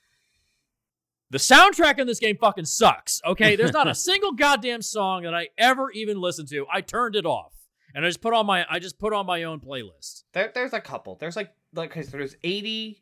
[1.30, 3.22] the soundtrack in this game fucking sucks.
[3.26, 6.66] Okay, there's not a single goddamn song that I ever even listened to.
[6.70, 7.54] I turned it off
[7.96, 10.24] and I just put on my I just put on my own playlist.
[10.34, 11.16] There, there's a couple.
[11.16, 13.02] There's like like 'cause there's 80,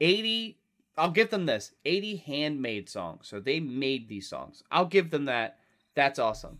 [0.00, 0.58] 80.
[0.96, 3.28] I'll give them this 80 handmade songs.
[3.28, 4.62] So they made these songs.
[4.70, 5.58] I'll give them that.
[5.94, 6.58] That's awesome.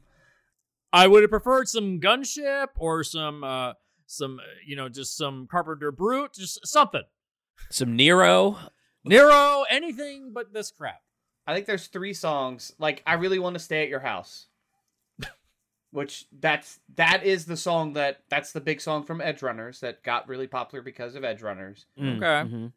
[0.93, 3.75] I would have preferred some gunship or some uh
[4.07, 7.03] some uh, you know just some Carpenter Brut, just something.
[7.71, 8.57] Some Nero.
[9.05, 11.01] Nero, anything but this crap.
[11.47, 12.73] I think there's three songs.
[12.79, 14.47] Like I really want to stay at your house.
[15.91, 20.29] Which that's that is the song that that's the big song from Edgerunners that got
[20.29, 21.85] really popular because of Edgerunners.
[22.01, 22.51] Mm, Okay.
[22.51, 22.73] mhm.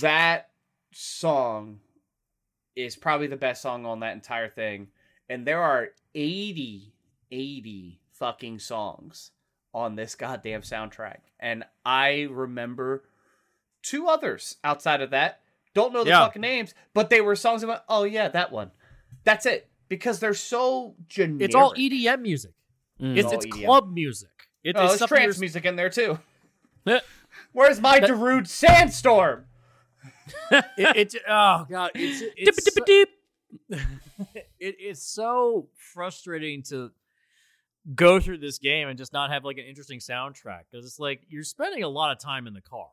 [0.00, 0.50] That
[0.92, 1.80] song
[2.74, 4.88] is probably the best song on that entire thing.
[5.28, 6.92] And there are 80
[7.32, 9.32] 80 fucking songs
[9.74, 11.18] on this goddamn soundtrack.
[11.40, 13.02] And I remember
[13.82, 15.40] two others outside of that.
[15.74, 16.20] Don't know the Yeah.
[16.20, 18.70] fucking names, but they were songs about, oh yeah, that one.
[19.24, 19.68] That's it.
[19.88, 21.42] Because they're so generic.
[21.42, 22.52] It's all EDM music.
[23.00, 23.16] Mm.
[23.16, 23.64] It's all it's EDM.
[23.64, 24.30] club music.
[24.64, 26.18] It, Oh, it's there's trance music in there too.
[27.52, 29.46] Where's my Darude sandstorm?
[30.50, 32.84] it, it oh god, it's Dip, it's so-
[34.58, 36.90] it, it's so frustrating to
[37.94, 41.22] go through this game and just not have like an interesting soundtrack because it's like
[41.28, 42.88] you're spending a lot of time in the car.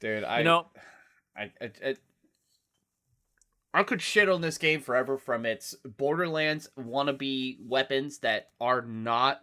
[0.00, 0.66] Dude, I You know,
[1.36, 1.96] I, I, I,
[3.72, 9.42] I could shit on this game forever from its Borderlands wannabe weapons that are not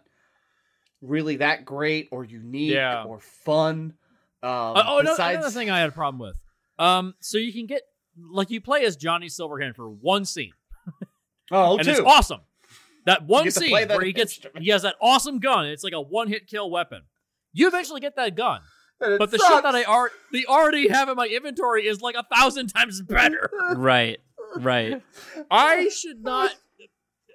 [1.02, 3.04] really that great or unique Yeah.
[3.04, 3.94] or fun.
[4.42, 6.36] Um, Uh, oh, no, besides, another thing I had a problem with.
[6.78, 7.82] Um, so you can get
[8.30, 10.52] like you play as Johnny Silverhand for one scene,
[11.50, 11.90] oh, and two.
[11.92, 12.40] it's awesome.
[13.06, 14.64] That one scene that where he gets instrument.
[14.64, 15.66] he has that awesome gun.
[15.66, 17.02] It's like a one hit kill weapon.
[17.52, 18.60] You eventually get that gun,
[18.98, 22.24] but the shit that I already the already have in my inventory is like a
[22.34, 23.50] thousand times better.
[23.76, 24.18] Right.
[24.56, 25.02] Right.
[25.50, 26.54] I should not.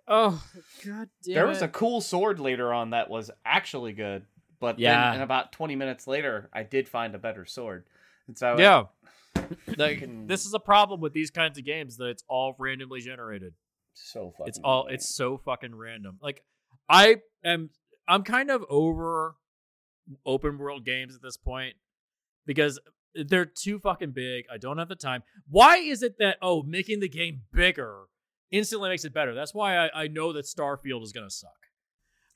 [0.07, 0.41] Oh
[0.85, 4.25] god damn there was a cool sword later on that was actually good,
[4.59, 5.05] but Yeah.
[5.05, 7.85] then and about twenty minutes later, I did find a better sword.
[8.27, 8.83] And so yeah.
[9.77, 13.01] Like, Fucking- this is a problem with these kinds of games that it's all randomly
[13.01, 13.53] generated.
[13.93, 14.47] so fucking.
[14.47, 14.95] It's all annoying.
[14.95, 16.17] it's so fucking random.
[16.21, 16.43] Like
[16.89, 17.69] I am
[18.07, 19.35] I'm kind of over
[20.25, 21.75] open world games at this point
[22.45, 22.79] because
[23.13, 24.45] they're too fucking big.
[24.51, 25.23] I don't have the time.
[25.49, 28.03] Why is it that oh making the game bigger
[28.51, 29.33] instantly makes it better?
[29.33, 31.51] That's why I, I know that Starfield is gonna suck.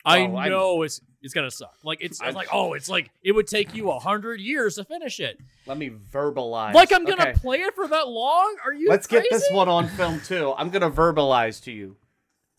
[0.04, 1.76] I Oh, I'm- know it's it's gonna suck.
[1.84, 4.84] Like it's, it's like oh it's like it would take you a hundred years to
[4.84, 5.38] finish it.
[5.68, 6.74] Let me verbalize.
[6.74, 7.34] Like I'm gonna Okay.
[7.34, 8.56] play it for that long?
[8.66, 8.90] Are you?
[8.90, 10.54] Let's get this one on film too.
[10.58, 11.98] I'm gonna verbalize to you.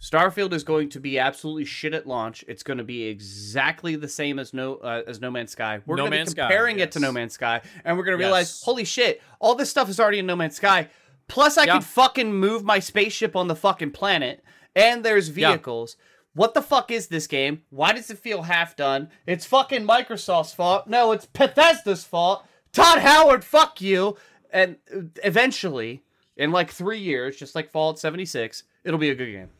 [0.00, 2.44] Starfield is going to be absolutely shit at launch.
[2.48, 5.80] It's going to be exactly the same as no uh, as No Man's Sky.
[5.86, 6.98] We're No going to be Man's Sky, comparing it to.
[7.00, 8.62] No Man's Sky, and we're going to realize, Yes.
[8.64, 10.88] holy shit, all this stuff is already in No Man's Sky.
[11.28, 11.72] Plus, I Yeah.
[11.74, 14.42] can fucking move my spaceship on the fucking planet,
[14.74, 15.50] and there's Yeah.
[15.50, 15.96] vehicles.
[16.34, 17.62] What the fuck is this game?
[17.70, 19.10] Why does it feel half done?
[19.26, 20.86] It's fucking Microsoft's fault.
[20.86, 22.46] No, it's Bethesda's fault.
[22.72, 24.16] Todd Howard, fuck you.
[24.50, 24.76] And
[25.22, 26.02] eventually,
[26.36, 29.50] in like three years, just like Fallout 76, it'll be a good game.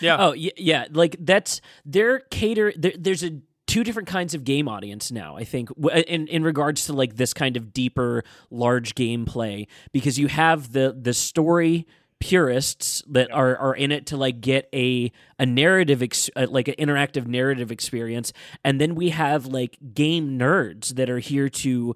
[0.00, 0.16] Yeah.
[0.18, 0.86] Oh yeah, yeah.
[0.90, 2.72] Like that's they're cater.
[2.76, 5.36] There, there's a two different kinds of game audience now.
[5.36, 5.70] I think
[6.06, 10.96] in in regards to like this kind of deeper, large gameplay because you have the
[11.00, 11.86] the story
[12.18, 16.66] purists that are are in it to like get a a narrative ex- uh, like
[16.66, 18.32] an interactive narrative experience.
[18.64, 21.94] And then we have like game nerds that are here to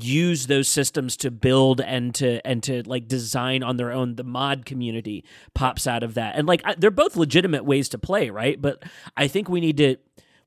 [0.00, 4.14] use those systems to build and to and to like design on their own.
[4.14, 6.36] The mod community pops out of that.
[6.36, 8.62] And like I, they're both legitimate ways to play right?
[8.62, 8.84] But
[9.16, 9.96] i think we need to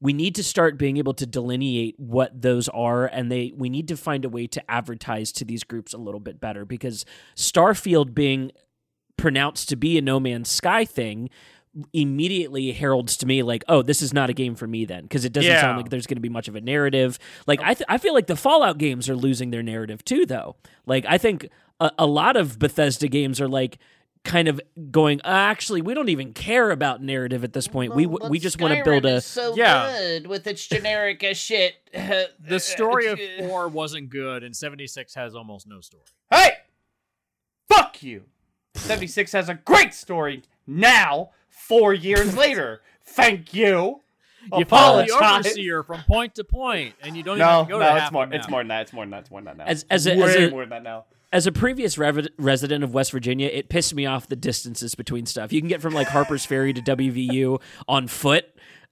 [0.02, 3.88] we need to start being able to delineate what those are and they we need
[3.90, 8.14] to find a way to advertise to these groups a little bit better because starfield
[8.16, 8.52] being
[9.18, 11.30] pronounced to be a no man's sky thing
[11.94, 15.24] immediately heralds to me like oh this is not a game for me then because
[15.24, 15.62] it doesn't Yeah.
[15.62, 18.14] sound like there's going to be much of a narrative like I, th- I feel
[18.14, 20.56] like the fallout games are losing their narrative too though
[20.88, 21.48] like i think
[21.80, 23.78] a, a lot of bethesda games are like
[24.26, 24.60] kind of
[24.92, 28.38] going "Uh, actually we don't even care about narrative at this point we Well, we
[28.38, 29.90] but just want to build a so Yeah.
[29.92, 31.76] good with its generic as shit.
[32.40, 36.04] The story of Uh, four wasn't good, and seventy six has almost no story.
[36.32, 36.52] Hey!
[37.68, 38.24] Fuck you!
[38.76, 42.82] 76 has a great story now, four years later.
[43.04, 44.02] Thank you.
[44.56, 45.46] You follow the Apologize.
[45.48, 48.12] overseer from point to point, and you don't No, even go no, to it's half
[48.12, 48.24] more.
[48.24, 48.82] of It's more than that.
[48.84, 49.20] It's more than that.
[49.22, 49.52] It's more than that.
[49.52, 49.68] It's more than that.
[49.68, 51.06] As- as a- Way as a- more than that now.
[51.32, 55.26] As a previous rev- resident of West Virginia, it pissed me off the distances between
[55.26, 55.54] stuff.
[55.54, 58.46] You can get from like Harper's Ferry to WVU on foot.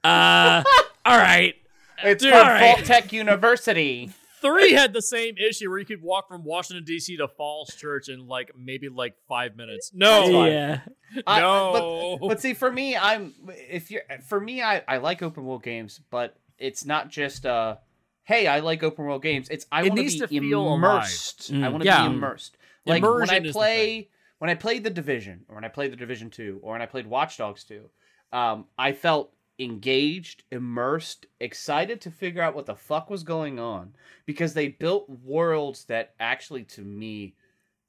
[0.03, 0.63] Uh,
[1.05, 1.55] all right.
[2.03, 2.75] It's Dude, called alright.
[2.75, 4.11] Fault Tech University.
[4.39, 7.17] Three had the same issue where you could walk from Washington D.C.
[7.17, 9.91] to Falls Church in like maybe like five minutes.
[9.95, 10.81] No, yeah.
[11.25, 12.17] I- no.
[12.21, 15.63] But, but see, for me, I'm if you're for me, I, I like open world
[15.63, 17.77] games, but it's not just uh,
[18.27, 19.47] hey, I like open world games.
[19.49, 21.49] It's I It want needs be to feel immersed.
[21.53, 21.71] I Mm.
[21.71, 22.09] want to Yeah.
[22.09, 22.57] be immersed.
[22.85, 24.09] Like when I play
[24.39, 26.85] when I played the Division, or when I played the Division Two, or when I
[26.85, 27.89] played Watch Dogs Two,
[28.33, 33.93] um, I felt engaged, immersed, excited to figure out what the fuck was going on
[34.25, 37.33] because they built worlds that actually, to me,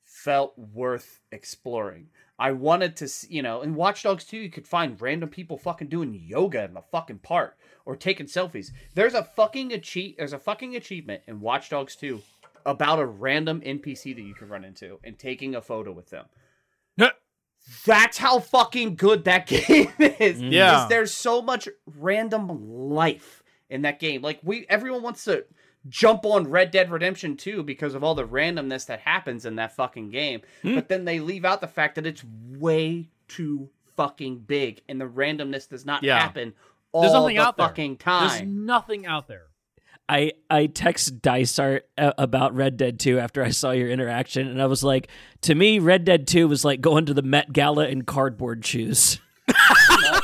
[0.08, 2.08] felt worth exploring.
[2.38, 5.88] I wanted to, you know, in Watch Dogs 2, you could find random people fucking
[5.88, 8.70] doing yoga in the fucking park or taking selfies.
[8.94, 12.20] There's a fucking achieve, there's a fucking achievement in Watch Dogs 2
[12.64, 16.26] about a random NPC that you can run into and taking a photo with them.
[17.84, 20.40] That's how fucking good that game is.
[20.40, 20.52] Mm-hmm.
[20.52, 20.84] Yeah.
[20.84, 21.68] Is there's so much
[21.98, 22.48] random
[22.90, 24.22] life in that game.
[24.22, 25.44] Like we everyone wants to
[25.88, 29.74] jump on Red Dead Redemption 2 because of all the randomness that happens in that
[29.74, 30.42] fucking game.
[30.62, 35.06] But then they leave out the fact that it's way too fucking big and the
[35.08, 36.18] randomness does not Yeah.
[36.20, 36.54] happen
[36.92, 37.66] all There's nothing the out there.
[37.68, 38.28] fucking time.
[38.28, 39.42] There's nothing out there.
[40.08, 44.62] I I text Dysart uh, about Red Dead 2 after I saw your interaction, and
[44.62, 45.08] I was like,
[45.42, 49.18] to me, Red Dead 2 was like going to the Met Gala in cardboard shoes.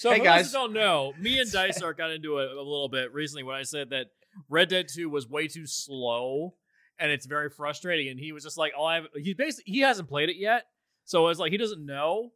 [0.00, 0.50] So Hey, for guys.
[0.50, 3.90] don't know, me and Dysart got into it a little bit recently when I said
[3.90, 4.06] that
[4.48, 6.54] Red Dead 2 was way too slow
[6.98, 8.08] and it's very frustrating.
[8.08, 10.64] And he was just like, "Oh, I have." He basically he hasn't played it yet,
[11.04, 12.32] so it's like he doesn't know.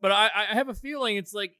[0.00, 1.52] But I I have a feeling it's like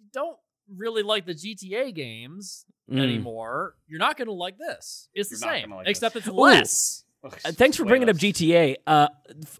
[0.00, 0.38] you don't
[0.74, 3.00] really like the GTA games Mm.
[3.00, 3.76] anymore.
[3.86, 5.08] You're not going to like this.
[5.14, 6.26] It's the You're not same, like except this.
[6.26, 7.01] it's less.
[7.24, 8.16] Ugh, Uh, thanks for bringing up.
[8.16, 8.76] GTA.
[8.86, 9.08] Uh,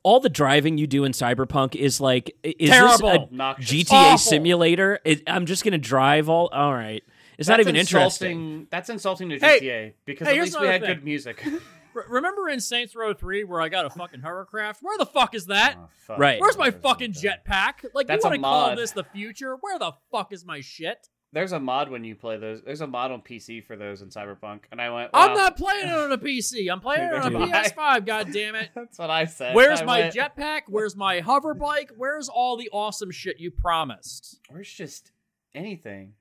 [0.03, 2.93] all the driving you do in Cyberpunk is like, is Terrible.
[2.93, 3.71] this a Obnoxious.
[3.71, 4.19] GTA Awful.
[4.19, 4.99] simulator?
[5.05, 6.49] It, I'm just gonna drive all.
[6.53, 7.03] All right,
[7.39, 8.67] it's not That's even interesting.
[8.71, 10.91] That's insulting to Hey, GTA because hey, at least we had thing.
[10.97, 11.45] good music.
[12.09, 14.83] Remember in Saints Row 3 where I got a fucking hovercraft?
[14.83, 15.77] Where the fuck is that?
[15.79, 16.19] Oh, fuck.
[16.19, 16.41] Right.
[16.41, 17.85] Where's my fucking jetpack?
[17.93, 19.57] Like, That's you want to call this the future?
[19.61, 21.11] Where the fuck is my shit?
[21.35, 22.61] There's a mod when you play those.
[22.63, 25.11] There's a mod on PC for those in Cyberpunk, and I went.
[25.15, 26.71] I'm not playing it on a PC.
[26.71, 28.05] I'm playing it on a PS5.
[28.05, 28.71] God damn it!
[28.75, 29.55] That's what I said.
[29.55, 30.63] Where's I my went, jetpack?
[30.69, 31.91] Where's my hover bike?
[31.97, 34.41] Where's all the awesome shit you promised?
[34.51, 35.11] Where's just
[35.55, 36.13] anything?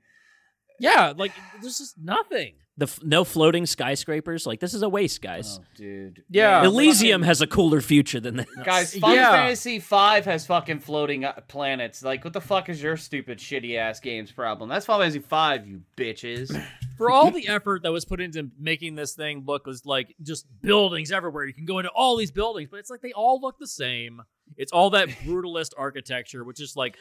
[0.80, 2.54] Yeah, like there's just nothing.
[2.81, 4.47] The f- no floating skyscrapers.
[4.47, 5.59] Like this is a waste, guys.
[5.61, 6.23] Oh, dude.
[6.31, 6.61] Yeah.
[6.61, 8.47] Man, Elysium fucking- has a cooler future than this.
[8.65, 9.31] Guys, Final Yeah.
[9.33, 12.01] Fantasy V has fucking floating uh, planets.
[12.03, 14.67] Like, what the fuck is your stupid, shitty ass game's problem?
[14.67, 16.59] That's Final Fantasy V, you bitches.
[17.01, 20.45] For all the effort that was put into making this thing look was like just
[20.61, 23.57] buildings everywhere, you can go into all these buildings, but it's like they all look
[23.59, 24.21] the same.
[24.57, 26.97] It's all that brutalist architecture, which is like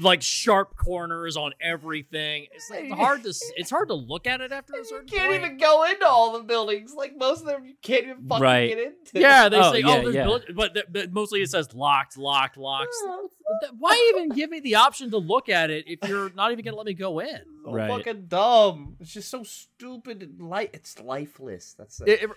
[0.00, 2.46] like sharp corners on everything.
[2.52, 5.06] It's like hard to it's hard to look at it after a certain.
[5.06, 5.44] you certain can't point.
[5.44, 6.92] even go into all the buildings.
[6.92, 8.68] Like, most of them you can't even fucking Right.
[8.70, 9.20] get into.
[9.20, 10.24] Yeah, they Oh, say, yeah, "Oh, there's yeah.
[10.24, 12.88] build-" but, th- but mostly it says locked, locked, locked.
[13.04, 16.52] Oh, Th- Why even give me the option to look at it if you're not
[16.52, 17.40] even gonna let me go in?
[17.64, 17.88] So Right.
[17.88, 18.96] fucking dumb.
[19.00, 20.70] It's just so stupid and light.
[20.72, 21.74] It's lifeless.
[21.74, 22.08] That's it.
[22.08, 22.30] It, it,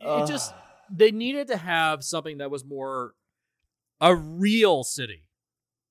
[0.00, 0.52] it just
[0.90, 3.14] they needed to have something that was more
[4.00, 5.24] a real city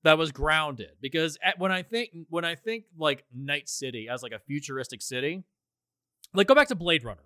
[0.04, 4.24] that was grounded because at, when I think when I think like Night City as
[4.24, 5.44] like a futuristic city,
[6.34, 7.24] like go back to Blade Runner.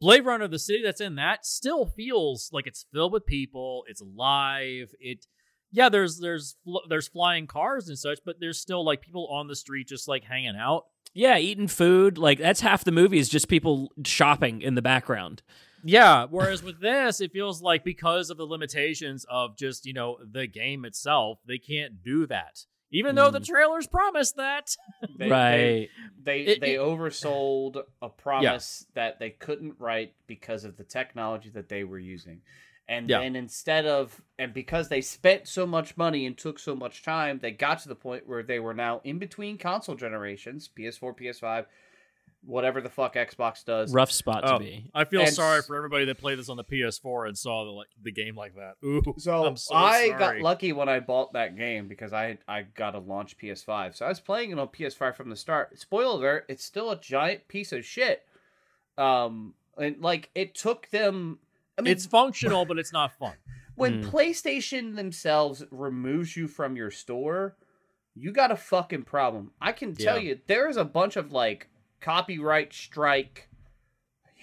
[0.00, 3.84] Blade Runner, the city that's in that, still feels like it's filled with people.
[3.86, 4.92] It's alive.
[4.98, 5.26] It,
[5.72, 6.56] yeah, there's there's
[6.88, 10.24] there's flying cars and such, but there's still like people on the street just like
[10.24, 10.84] hanging out.
[11.14, 12.16] Yeah, eating food.
[12.18, 15.42] Like that's half the movie is just people shopping in the background.
[15.84, 16.26] Yeah.
[16.30, 20.46] Whereas with this, it feels like because of the limitations of just, you know, the
[20.46, 22.64] game itself, they can't do that.
[22.94, 23.46] Even though the mm.
[23.46, 24.76] trailers promised that.
[25.18, 25.88] They- right.
[26.22, 31.50] They It- they it- oversold a promise that they couldn't write because of the technology
[31.50, 32.42] that they were using.
[32.88, 33.20] And Yeah.
[33.20, 37.38] then instead of and because they spent so much money and took so much time,
[37.40, 41.66] they got to the point where they were now in between console generations, PS4, PS5,
[42.44, 43.94] whatever the fuck Xbox does.
[43.94, 44.90] Rough spot to Oh, be.
[44.92, 47.70] I feel And sorry for everybody that played this on the PS4 and saw the
[47.70, 48.74] like the game like that.
[48.84, 49.00] Ooh.
[49.18, 50.18] So, I'm so I sorry.
[50.18, 53.94] got lucky when I bought that game because I I got a launch PS5.
[53.96, 55.78] So I was playing it on PS5 from the start.
[55.78, 58.26] Spoiler alert, it's still a giant piece of shit.
[58.98, 61.38] Um and like it took them
[61.78, 63.34] I mean it's functional, but it's not fun.
[63.74, 64.10] when Mm.
[64.10, 67.56] PlayStation themselves removes you from your store,
[68.14, 69.52] you got a fucking problem.
[69.60, 70.30] I can tell Yeah.
[70.30, 71.68] you there is a bunch of like
[72.00, 73.48] copyright strike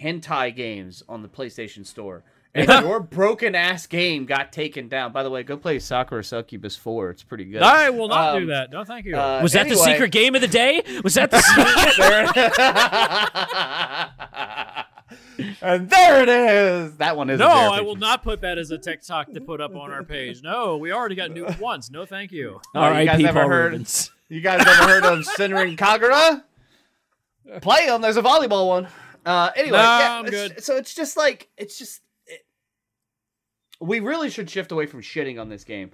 [0.01, 2.23] hentai games on the PlayStation Store.
[2.55, 5.11] And your broken ass game got taken down.
[5.11, 7.11] By the way, go play Sakura Succubus 4.
[7.11, 7.61] It's pretty good.
[7.61, 8.71] I will not Um, do that.
[8.71, 9.15] No, thank you.
[9.15, 10.81] Uh, Was that the secret game of the day?
[11.03, 11.41] Was that the
[11.93, 11.95] secret?
[15.37, 16.97] There- and there it is.
[16.97, 19.75] That one is no, I will not put that as a TikTok to put up
[19.75, 20.41] on our page.
[20.43, 21.89] No, we already got nuked once.
[21.91, 22.59] No, thank you.
[22.75, 24.11] Oh, you guys ever heard- Rubens.
[24.27, 26.43] You guys ever heard of Senran Kagura?
[27.61, 28.01] Play them.
[28.01, 28.87] There's a volleyball one.
[29.25, 30.63] Uh, anyway, No, yeah, I'm it's- good.
[30.63, 32.01] So it's just like it's just.
[32.27, 32.45] It,
[33.79, 35.91] we really should shift away from shitting on this game.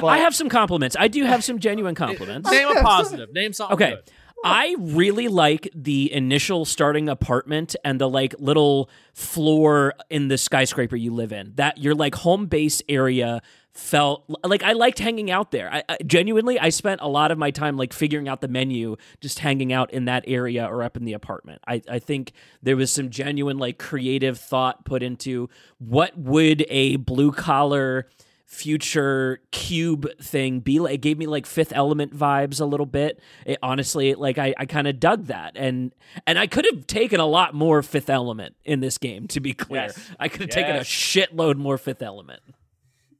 [0.00, 0.96] But I have some compliments.
[0.98, 2.50] I do have some genuine compliments.
[2.50, 3.32] Name a positive.
[3.32, 3.74] Name something.
[3.74, 3.90] Okay.
[3.90, 4.10] good.
[4.44, 10.96] I really like the initial starting apartment and the like little floor in the skyscraper
[10.96, 11.52] you live in.
[11.56, 13.42] That your like home base area
[13.76, 15.72] felt like I liked hanging out there.
[15.72, 18.96] I, I genuinely I spent a lot of my time like figuring out the menu,
[19.20, 21.60] just hanging out in that area or up in the apartment.
[21.66, 22.32] I, I think
[22.62, 28.08] there was some genuine like creative thought put into what would a blue collar
[28.46, 33.20] future cube thing be like it gave me like fifth element vibes a little bit
[33.44, 35.92] it, honestly like i, I kind of dug that and
[36.28, 39.52] and i could have taken a lot more fifth element in this game to be
[39.52, 40.10] clear Yes.
[40.20, 42.40] i could have taken a shitload more fifth element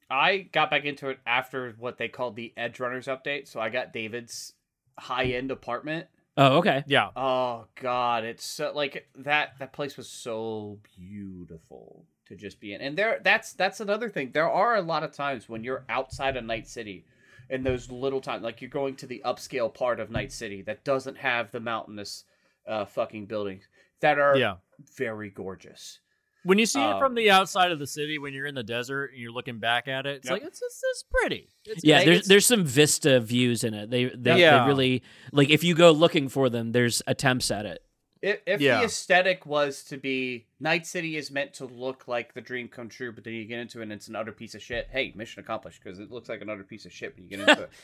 [0.09, 3.49] I got back into it after what they called the Edgerunners update.
[3.49, 4.53] So I got David's
[4.97, 6.07] high end apartment
[6.39, 6.85] Oh, okay.
[6.87, 7.09] Yeah.
[7.17, 12.81] Oh god, it's so like that that place was so beautiful to just be in.
[12.81, 14.31] And there that's that's another thing.
[14.33, 17.05] There are a lot of times when you're outside of Night City
[17.49, 20.85] in those little times like you're going to the upscale part of Night City that
[20.85, 22.25] doesn't have the mountainous
[22.67, 23.69] uh fucking buildings
[24.01, 24.57] that are Yeah.
[24.97, 26.01] very gorgeous.
[26.43, 28.63] When you see it Um, from the outside of the city, when you're in the
[28.63, 30.33] desert and you're looking back at it, it's Yep.
[30.33, 31.49] like it's, it's it's pretty.
[31.65, 33.91] It's Yeah, Like, there's it's- there's some vista views in it.
[33.91, 34.61] They they, Yeah.
[34.63, 35.03] they really
[35.33, 37.83] like if you go looking for them, there's attempts at it.
[38.27, 38.79] If, if Yeah.
[38.81, 42.89] the aesthetic was to be Night City is meant to look like the dream come
[42.89, 44.89] true, but then you get into it and it's an utter piece of shit.
[44.91, 47.41] Hey, mission accomplished because it looks like an utter piece of shit when you get
[47.49, 47.71] into it.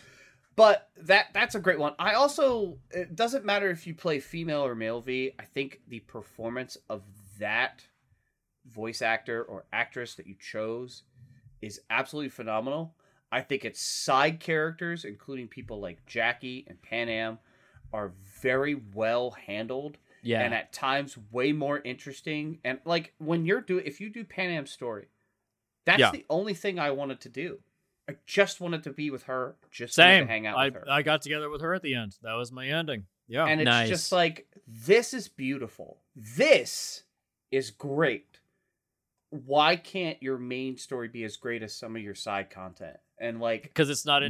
[0.55, 1.95] But that that's a great one.
[1.99, 5.31] I also it doesn't matter if you play female or male V.
[5.39, 7.01] I think the performance of
[7.39, 7.87] that
[8.67, 11.05] voice actor or actress that you chose
[11.63, 12.95] is absolutely phenomenal.
[13.31, 17.39] I think its side characters, including people like Jackie and Panam,
[17.91, 18.13] are
[18.43, 20.41] very well handled Yeah.
[20.43, 22.59] and at times way more interesting.
[22.65, 25.09] And like when you're doing, if you do Panam story,
[25.85, 26.11] that's Yeah.
[26.13, 27.59] the only thing I wanted to do.
[28.09, 30.27] I just wanted to be with her, just Same.
[30.27, 30.85] to hang out I with her.
[30.91, 32.17] I got together with her at the end.
[32.23, 33.07] That was my ending.
[33.29, 33.47] Yeah.
[33.47, 33.89] and it's Nice.
[33.89, 36.03] just like this is beautiful.
[36.15, 37.05] This
[37.51, 38.41] is great.
[39.31, 42.99] Why can't your main story be as great as some of your side content?
[43.19, 44.27] And like because it's not Mm.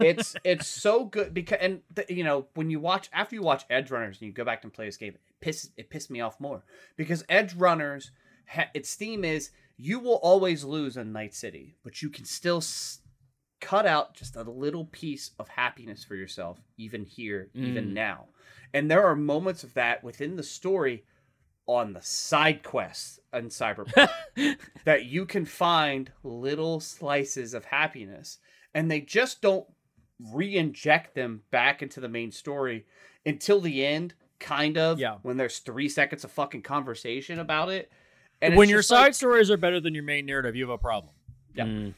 [0.00, 3.68] It's it's so good because and th- you know when you watch after you watch
[3.68, 6.40] Edgerunners and you go back and play this game, it pisses it pissed me off
[6.40, 6.64] more
[6.96, 8.10] because Edgerunners,
[8.48, 12.58] ha- its theme is you will always lose in Night City, but you can still
[12.58, 13.00] s-
[13.60, 17.92] cut out just a little piece of happiness for yourself, even here, even Mm.
[17.92, 18.28] now.
[18.72, 21.04] And there are moments of that within the story
[21.66, 24.10] on the side quests in Cyberpunk
[24.84, 28.38] that you can find little slices of happiness
[28.74, 29.66] and they just don't
[30.32, 32.86] re-inject them back into the main story
[33.24, 35.16] until the end kind of Yeah.
[35.22, 37.90] when there's three seconds of fucking conversation about it
[38.42, 40.78] and when your side like, stories are better than your main narrative, you have a
[40.78, 41.12] problem.
[41.54, 41.64] Yeah.
[41.64, 41.94] Mm.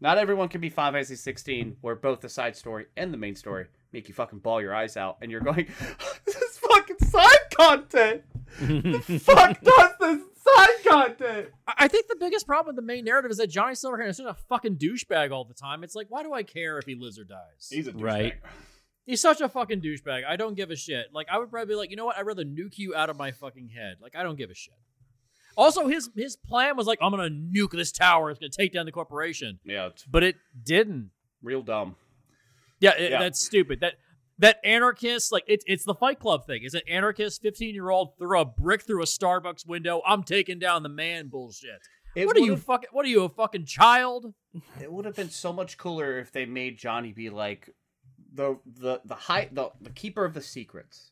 [0.00, 3.34] not everyone can be Final Fantasy 16 where both the side story and the main
[3.34, 5.66] story make you fucking ball your eyes out and you're going
[6.24, 8.22] this is fucking side content
[8.60, 10.27] the fuck does this side
[10.88, 14.08] content I I think the biggest problem with the main narrative is that Johnny Silverhand
[14.08, 15.84] is such a fucking douchebag all the time.
[15.84, 17.68] It's like, why do I care if he lives or dies?
[17.70, 18.02] he's a douchebag.
[18.02, 18.32] Right.
[18.42, 18.50] douchebag.
[19.06, 20.24] He's such a fucking douchebag.
[20.26, 21.06] I don't give a shit.
[21.14, 22.18] Like, I would probably be like, you know what?
[22.18, 23.96] I'd rather nuke you out of my fucking head.
[24.02, 24.74] Like, I don't give a shit.
[25.56, 28.30] Also, his his plan was like, I'm gonna nuke this tower.
[28.30, 31.10] It's gonna take down the corporation, yeah it's but it didn't.
[31.42, 31.96] real dumb
[32.80, 33.18] Yeah, it, Yeah.
[33.20, 33.80] that's stupid.
[33.80, 33.94] That
[34.38, 36.60] that anarchist, like it's it's the Fight Club thing.
[36.62, 40.02] It's an anarchist, fifteen year old threw a brick through a Starbucks window.
[40.06, 41.80] I'm taking down the man bullshit.
[42.14, 42.88] It what are you fucking?
[42.92, 44.32] What are you a fucking child?
[44.80, 47.74] It would have been so much cooler if they made Johnny be like
[48.32, 51.10] the the the high the, the keeper of the secrets,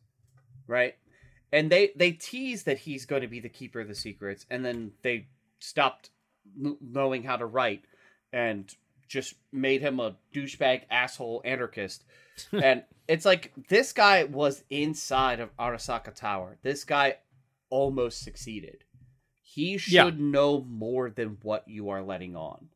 [0.67, 0.97] right?
[1.53, 4.65] And they they tease that he's going to be the keeper of the secrets, and
[4.65, 5.29] then they
[5.61, 6.11] stopped
[6.57, 7.85] knowing how to write
[8.33, 8.75] and
[9.09, 12.05] just made him a douchebag asshole anarchist.
[12.53, 16.59] and it's like this guy was inside of Arasaka Tower.
[16.63, 17.17] This guy
[17.71, 18.85] almost succeeded.
[19.43, 20.11] He should Yeah.
[20.17, 22.69] know more than what you are letting on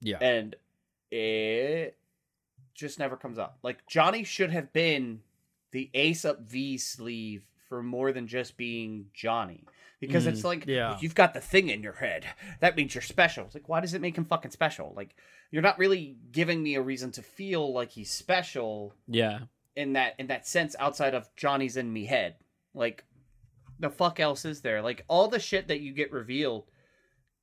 [0.00, 0.54] Yeah, and
[1.10, 1.98] it
[2.74, 3.58] just never comes up.
[3.62, 5.20] Like Johnny should have been
[5.72, 9.64] the ace up V sleeve for more than just being Johnny.
[10.06, 10.98] Because it's mm, like yeah.
[11.00, 12.26] you've got the thing in your head.
[12.58, 13.44] That means you're special.
[13.44, 14.92] It's like why does it make him fucking special?
[14.96, 15.14] Like
[15.52, 19.38] you're not really giving me a reason to feel like he's special Yeah.
[19.76, 22.34] in that in that sense outside of Johnny's in me head.
[22.74, 23.04] Like
[23.78, 24.82] the fuck else is there?
[24.82, 26.64] Like all the shit that you get revealed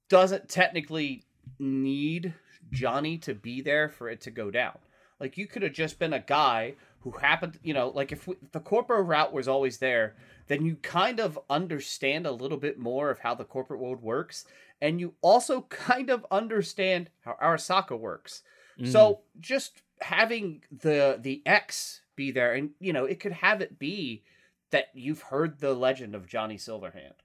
[0.10, 1.24] doesn't technically
[1.60, 2.34] need
[2.72, 4.78] Johnny to be there for it to go down.
[5.20, 8.36] Like you could have just been a guy who happened, you know, like if, we,
[8.41, 10.16] if the corporate route was always there,
[10.49, 14.45] then you kind of understand a little bit more of how the corporate world works,
[14.81, 18.43] and you also kind of understand how Arasaka works.
[18.85, 19.41] So mm-hmm.
[19.41, 24.23] just having the the X be there, and you know, it could have it be
[24.71, 27.15] that you've heard the legend of Johnny Silverhand.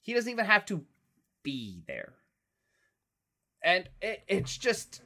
[0.00, 0.84] He doesn't even have to
[1.44, 2.14] be there,
[3.62, 5.02] and it, it's just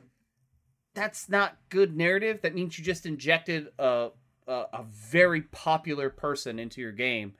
[0.94, 2.40] that's not good narrative.
[2.40, 4.08] That means you just injected a
[4.46, 7.34] a, a very popular person into your game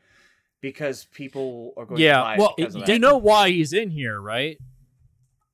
[0.60, 2.32] because people are going to buy yeah.
[2.34, 4.58] it Well, because you know why he's in here, right?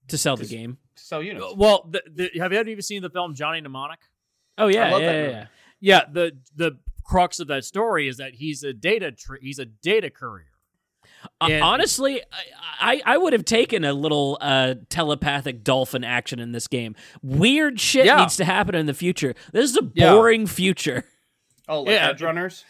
[0.09, 0.77] to sell the game.
[0.97, 4.01] So you know, Well, the, the, have you ever even seen the film Johnny Mnemonic?
[4.59, 5.33] Oh yeah, love yeah, that yeah, movie.
[5.33, 5.47] yeah.
[5.81, 9.65] Yeah, the the crux of that story is that he's a data tr- he's a
[9.67, 10.47] data courier.
[11.41, 12.23] Uh, And- honestly,
[12.81, 16.95] I, I I would have taken a little uh, telepathic dolphin action in this game.
[17.23, 18.21] Weird shit Yeah.
[18.21, 19.35] needs to happen in the future.
[19.53, 20.13] This is a Yeah.
[20.13, 21.05] boring future.
[21.69, 22.13] Oh, like Yeah.
[22.13, 22.63] edgerunners.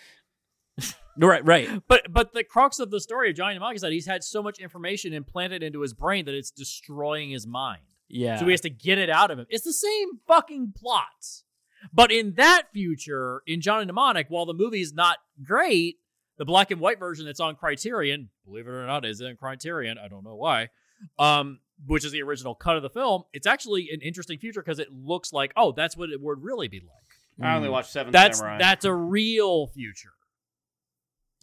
[1.17, 1.83] Right, right.
[1.89, 4.43] But but the crux of the story of Johnny Mnemonic is that he's had so
[4.43, 7.83] much information implanted into his brain that it's destroying his mind.
[8.09, 8.39] Yeah.
[8.39, 9.47] So he has to get it out of him.
[9.49, 11.45] It's the same fucking plots.
[11.93, 15.99] But in that future, in Johnny Mnemonic, while the movie's not great,
[16.39, 19.99] the black and white version that's on Criterion, believe it or not, is in Criterion.
[19.99, 20.71] I don't know why.
[21.19, 23.25] Um, which is the original cut of the film.
[23.33, 26.69] It's actually an interesting future because it looks like, oh, that's what it would really
[26.69, 27.47] be like.
[27.47, 28.59] I only watched Seven That's Samurai.
[28.59, 30.13] that's a real future.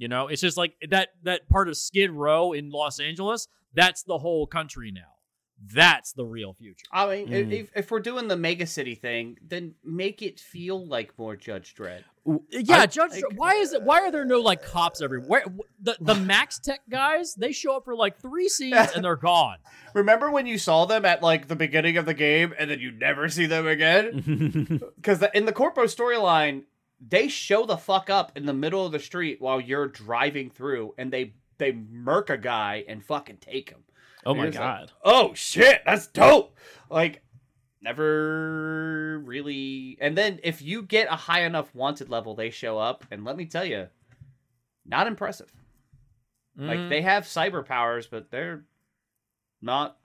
[0.02, 3.48] You know, it's just like that that part of Skid Row in Los Angeles.
[3.76, 5.02] That's the whole country now.
[5.64, 6.88] That's the real future.
[6.92, 7.52] I mean, Mm.
[7.52, 11.76] if, if we're doing the mega city thing, then make it feel like more Judge
[11.76, 12.02] Dredd.
[12.50, 13.12] Yeah, I- Judge.
[13.12, 13.84] like- why is it?
[13.84, 15.44] Why are there no like cops everywhere?
[15.80, 19.58] The the MaxTac guys they show up for like three scenes and they're gone.
[19.94, 22.90] Remember when you saw them at like the beginning of the game, and then you
[22.92, 24.82] never see them again?
[24.96, 26.64] Because in the Corpo storyline,
[27.06, 30.94] they show the fuck up in the middle of the street while you're driving through,
[30.98, 33.84] and they they murk a guy and fucking take him.
[34.26, 34.92] oh my Here's a- god.
[35.04, 36.56] oh shit, that's dope.
[36.90, 37.24] Like
[37.84, 43.06] never really and then if you get a high enough wanted level, they show up
[43.12, 43.88] and let me tell you,
[44.86, 45.52] not impressive.
[46.58, 46.90] Like Mhm.
[46.90, 48.66] they have cyber powers, but they're
[49.62, 49.98] not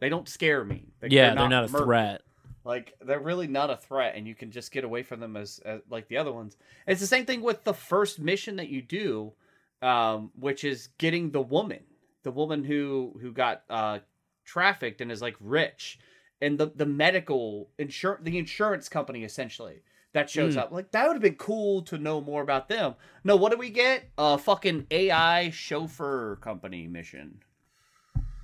[0.00, 0.86] they don't scare me.
[1.02, 1.84] Like, yeah, they're not a murky.
[1.84, 2.22] threat.
[2.64, 5.60] Like they're really not a threat, and you can just get away from them as,
[5.64, 6.56] as like the other ones.
[6.86, 9.32] It's the same thing with the first mission that you do,
[9.80, 11.80] um, which is getting the woman,
[12.22, 14.00] the woman who who got uh,
[14.44, 15.98] trafficked and is like rich,
[16.42, 19.82] and the the medical insurance, the insurance company essentially
[20.12, 20.58] that shows Mm.
[20.58, 20.72] up.
[20.72, 22.94] Like that would have been cool to know more about them.
[23.24, 24.10] No, what do we get?
[24.18, 27.40] A fucking AI chauffeur company mission.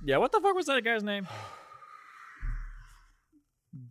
[0.03, 1.27] yeah, what the fuck was that guy's name?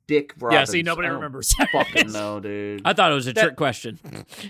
[0.06, 0.52] Dick Robbins.
[0.60, 1.52] Yeah, see, nobody I remembers.
[1.54, 2.82] Fucking no, dude.
[2.84, 3.98] I thought it was a That- trick question.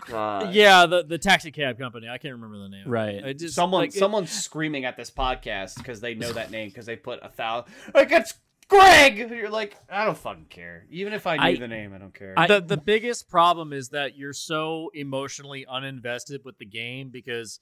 [0.09, 0.53] God.
[0.55, 2.09] yeah, the the taxi cab company.
[2.09, 2.85] I can't remember the name.
[2.87, 3.25] Right.
[3.25, 6.69] I just, someone like, it- someone's screaming at this podcast because they know that name
[6.69, 8.35] because they put a thousand like it's
[8.69, 9.17] Greg.
[9.31, 10.87] You're like, I don't fucking care.
[10.91, 12.35] Even if I knew I- the name, I don't care.
[12.37, 17.61] I- the the biggest problem is that you're so emotionally uninvested with the game because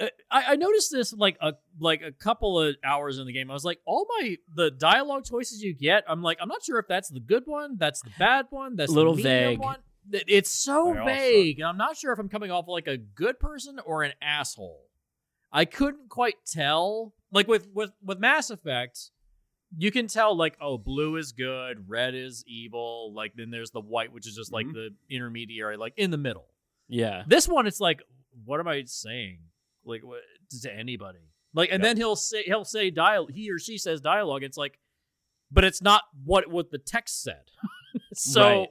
[0.00, 3.50] I, I noticed this like a like a couple of hours in the game.
[3.50, 6.78] I was like, all my the dialogue choices you get, I'm like, I'm not sure
[6.78, 9.58] if that's the good one, that's the bad one, that's a Little the vague.
[9.58, 9.78] one.
[10.10, 13.38] It's so They vague, and I'm not sure if I'm coming off like a good
[13.40, 14.84] person or an asshole.
[15.52, 17.12] I couldn't quite tell.
[17.32, 19.10] Like with with with Mass Effect,
[19.76, 23.80] you can tell like oh blue is good red is evil like then there's the
[23.82, 24.72] white which is just like Mhm.
[24.74, 26.46] the intermediary like in the middle
[26.88, 27.24] Yeah.
[27.26, 28.00] this one it's like
[28.46, 29.40] what am i saying
[29.84, 30.20] like what,
[30.62, 31.18] to anybody
[31.54, 31.88] like and Yep.
[31.88, 34.78] then he'll say he'll say dial he or she says dialogue it's like
[35.50, 37.44] but it's not what what the text said
[38.14, 38.68] so Right.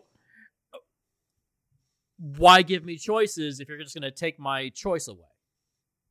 [2.37, 5.27] why give me choices if you're just going to take my choice away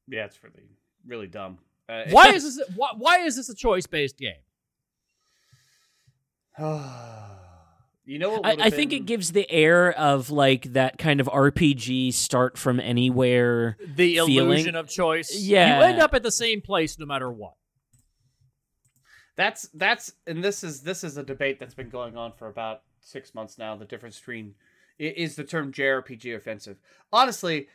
[0.08, 0.68] yeah, it's really
[1.06, 1.58] really dumb.
[1.88, 4.34] Uh, why is this why, why is this a choice based game
[8.06, 8.46] you know what?
[8.46, 12.56] I, I think been- it gives the air of like that kind of RPG start
[12.56, 13.76] from anywhere.
[13.80, 14.36] the feeling.
[14.38, 15.78] illusion of choice Yeah.
[15.78, 17.54] you end up at the same place no matter what
[19.36, 22.82] that's that's and this is this is a debate that's been going on for about
[23.00, 23.76] six months now.
[23.76, 24.54] The difference between
[24.98, 26.78] is the term JRPG offensive.
[27.12, 27.68] Honestly,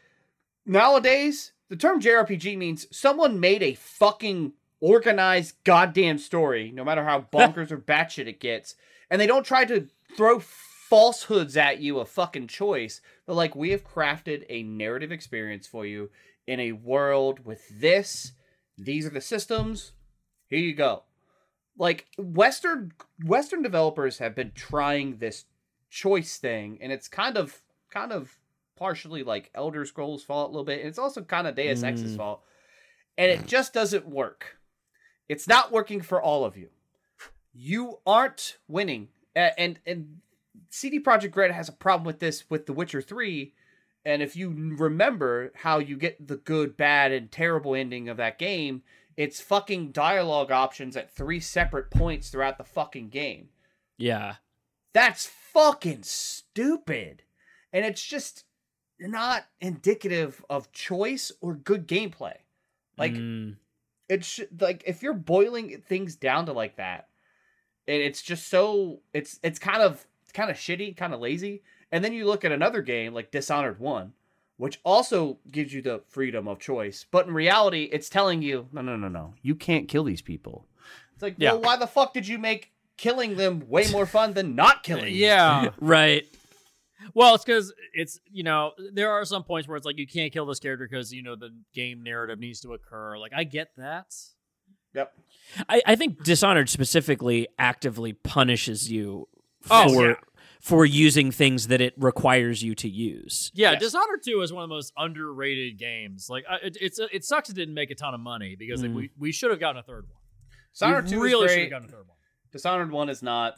[0.66, 7.22] nowadays the term JRPG means someone made a fucking organized goddamn story, no matter how
[7.32, 8.76] bonkers or batshit it gets,
[9.12, 13.02] and they don't try to throw falsehoods at you a fucking choice.
[13.26, 16.10] They're like, we have crafted a narrative experience for you
[16.48, 18.34] in a world with this.
[18.78, 19.94] These are the systems.
[20.48, 21.04] Here you go
[21.78, 22.92] like western
[23.24, 25.46] western developers have been trying this
[25.90, 28.38] choice thing and it's kind of kind of
[28.78, 32.14] partially like elder scrolls fault a little bit and it's also kind of deus ex's
[32.14, 32.18] Mm.
[32.18, 32.44] fault
[33.18, 34.58] and it just doesn't work
[35.30, 36.68] it's not working for all of you
[37.54, 40.20] you aren't winning and and
[40.70, 43.54] cd projekt red has a problem with this with the witcher 3
[44.04, 48.38] and if you remember how you get the good bad and terrible ending of that
[48.40, 48.82] game
[49.18, 53.50] it's fucking dialogue options at three separate points throughout the fucking game.
[53.98, 54.36] Yeah.
[54.94, 57.22] That's fucking stupid.
[57.74, 58.46] And it's just
[59.00, 62.36] not indicative of choice or good gameplay.
[62.98, 63.58] Like Mm.
[64.08, 67.10] it's sh- like if you're boiling things down to like that,
[67.88, 71.64] and it's just so it's it's kind of it's kind of shitty, kind of lazy.
[71.92, 74.14] And then you look at another game like Dishonored 1,
[74.58, 78.82] which also gives you the freedom of choice, but in reality it's telling you, no
[78.82, 80.66] no no no, you can't kill these people.
[81.14, 81.54] It's like, Yeah.
[81.54, 85.14] well, why the fuck did you make killing them way more fun than not killing?
[85.14, 86.26] yeah Right.
[87.16, 90.32] Well, it's because it's you know there are some points where it's like you can't
[90.32, 93.18] kill this character because you know the game narrative needs to occur.
[93.18, 94.14] Like I get that.
[94.94, 95.14] Yep.
[95.70, 99.28] I, I think Dishonored specifically actively punishes you
[99.70, 100.16] Oh, for yeah.
[100.60, 103.52] for using things that it requires you to use.
[103.54, 103.82] Yeah, Yes.
[103.82, 106.28] Dishonored Two is one of the most underrated games.
[106.30, 108.94] Like it, it's it sucks it didn't make a ton of money because Mm.
[108.94, 110.18] we we should have gotten a third one.
[110.74, 112.18] Dishonored we 2 really should have gotten a third one.
[112.52, 113.54] Dishonored 1 is not.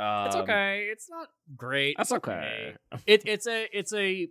[0.00, 0.88] Um, It's okay.
[0.90, 1.96] It's not great.
[1.96, 2.74] That's It's okay.
[3.06, 4.28] It it's a it's a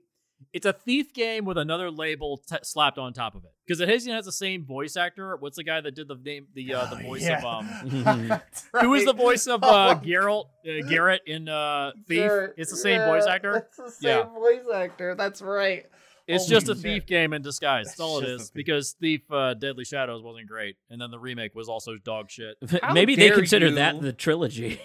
[0.53, 3.89] it's a thief game with another label t- slapped on top of it because it
[3.89, 5.35] has, it has the same voice actor.
[5.37, 7.37] What's the guy that did the name the uh, the Oh, voice yeah.
[7.39, 12.17] of um That's who is the voice of uh, Geralt uh, Garrett in uh, Thief?
[12.23, 12.53] Sure.
[12.57, 13.67] It's the same Yeah, voice actor.
[13.67, 14.23] It's the same Yeah.
[14.33, 15.15] voice actor.
[15.15, 15.85] That's right.
[16.27, 16.83] It's Holy just a shit.
[16.83, 17.87] thief game in disguise.
[17.87, 18.41] That's all it Just a is.
[18.49, 18.53] thief.
[18.53, 22.55] Because Thief uh, Deadly Shadows wasn't great, and then the remake was also dog shit.
[22.93, 24.79] Maybe they dare consider you- that the trilogy.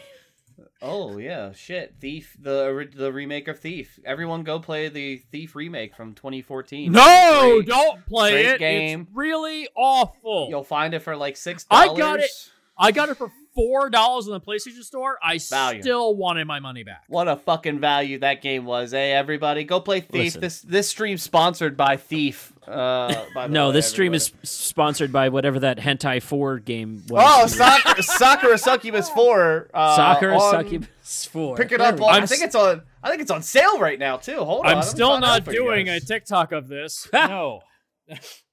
[0.83, 1.95] Oh yeah, shit.
[2.01, 3.99] Thief, the the remake of Thief.
[4.05, 6.93] Everyone go play the Thief remake from 2014.
[6.93, 7.67] No, Great.
[7.67, 8.59] don't play Great it.
[8.59, 9.01] game.
[9.03, 10.49] It's really awful.
[10.51, 12.31] You'll find it for like six I got it.
[12.79, 15.19] I got it for four dollars in the PlayStation Store.
[15.21, 15.83] I Value.
[15.83, 17.03] still wanted my money back.
[17.09, 18.99] What a fucking value that game was, eh?
[18.99, 20.13] Everybody, go play Thief.
[20.37, 20.41] Listen.
[20.43, 22.53] This this stream sponsored by Thief.
[22.69, 27.03] Uh, by the no, way, this stream is sponsored by whatever that Hentai 4 game
[27.09, 27.25] was.
[27.25, 29.69] Oh, Sakura, Sakura Succubus Four.
[29.73, 31.57] Uh, Sakura on- Succubus 4.
[31.57, 32.01] Pick it There up.
[32.01, 32.23] On.
[32.23, 32.83] I think it's on.
[33.03, 34.39] I think it's on sale right now too.
[34.45, 34.73] Hold on.
[34.73, 36.01] I'm let me still find out not doing a.
[36.01, 37.09] TikTok of this.
[37.13, 37.63] no.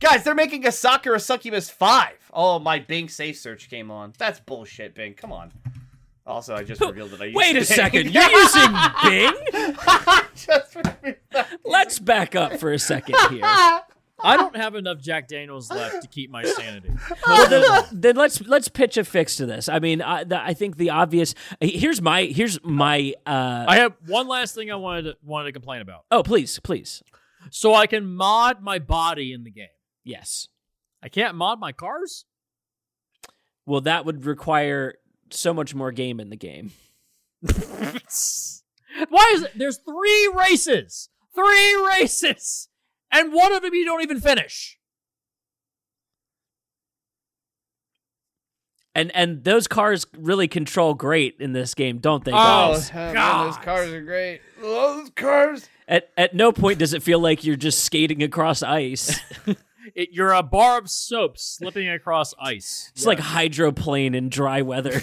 [0.00, 2.30] Guys, they're making a Sakura Succubus 5.
[2.32, 4.14] Oh, my Bing safe search came on.
[4.18, 5.12] That's bullshit, Bing.
[5.14, 5.52] Come on.
[6.26, 7.42] Also, I just revealed that I used Bing.
[7.42, 7.64] Wait a Bing.
[7.64, 8.10] second.
[8.10, 8.72] You're using
[9.04, 9.32] Bing?
[10.34, 10.76] just.
[11.66, 13.40] Let's back up for a second here.
[14.22, 16.90] I don't have enough Jack Daniels left to keep my sanity.
[17.26, 19.68] well, then, then let's let's pitch a fix to this.
[19.68, 21.34] I mean, I, the, I think the obvious.
[21.60, 23.14] Here's my here's my.
[23.26, 26.04] Uh, I have one last thing I wanted to, wanted to complain about.
[26.10, 27.02] oh, please, please.
[27.50, 29.68] So I can mod my body in the game.
[30.04, 30.48] Yes.
[31.02, 32.24] I can't mod my cars.
[33.66, 34.94] Well, that would require
[35.30, 36.72] so much more game in the game.
[37.42, 39.52] Why is it?
[39.56, 42.68] There's three races, three races,
[43.12, 44.76] and one of them you don't even finish.
[48.94, 52.92] And and those cars really control great in this game, don't they, Oh, guys?
[52.92, 53.46] man, God.
[53.46, 54.40] those cars are great.
[54.60, 55.68] Those cars.
[55.86, 59.20] At at no point does it feel like you're just skating across ice.
[59.94, 62.90] It, you're a bar of soap slipping across ice.
[62.94, 65.00] It's like hydroplane in dry weather.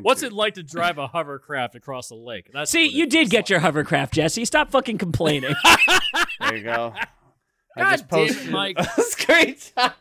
[0.00, 2.50] What's it like to drive a hovercraft across a lake?
[2.52, 3.48] That's See, you did get like.
[3.50, 4.44] your hovercraft, Jesse.
[4.44, 5.54] Stop fucking complaining.
[6.40, 6.94] There you go.
[7.76, 8.76] I God just damn it, posted Mike.
[8.78, 9.92] a screenshot.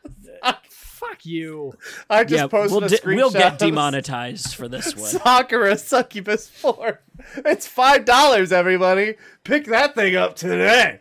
[0.70, 1.74] Fuck you.
[2.10, 3.16] I just yeah, posted we'll, a di- screenshot.
[3.16, 5.10] we'll get demonetized for this one.
[5.10, 7.02] Sakura Succubus 4.
[7.46, 9.16] It's $5, everybody.
[9.44, 11.00] Pick that thing up today.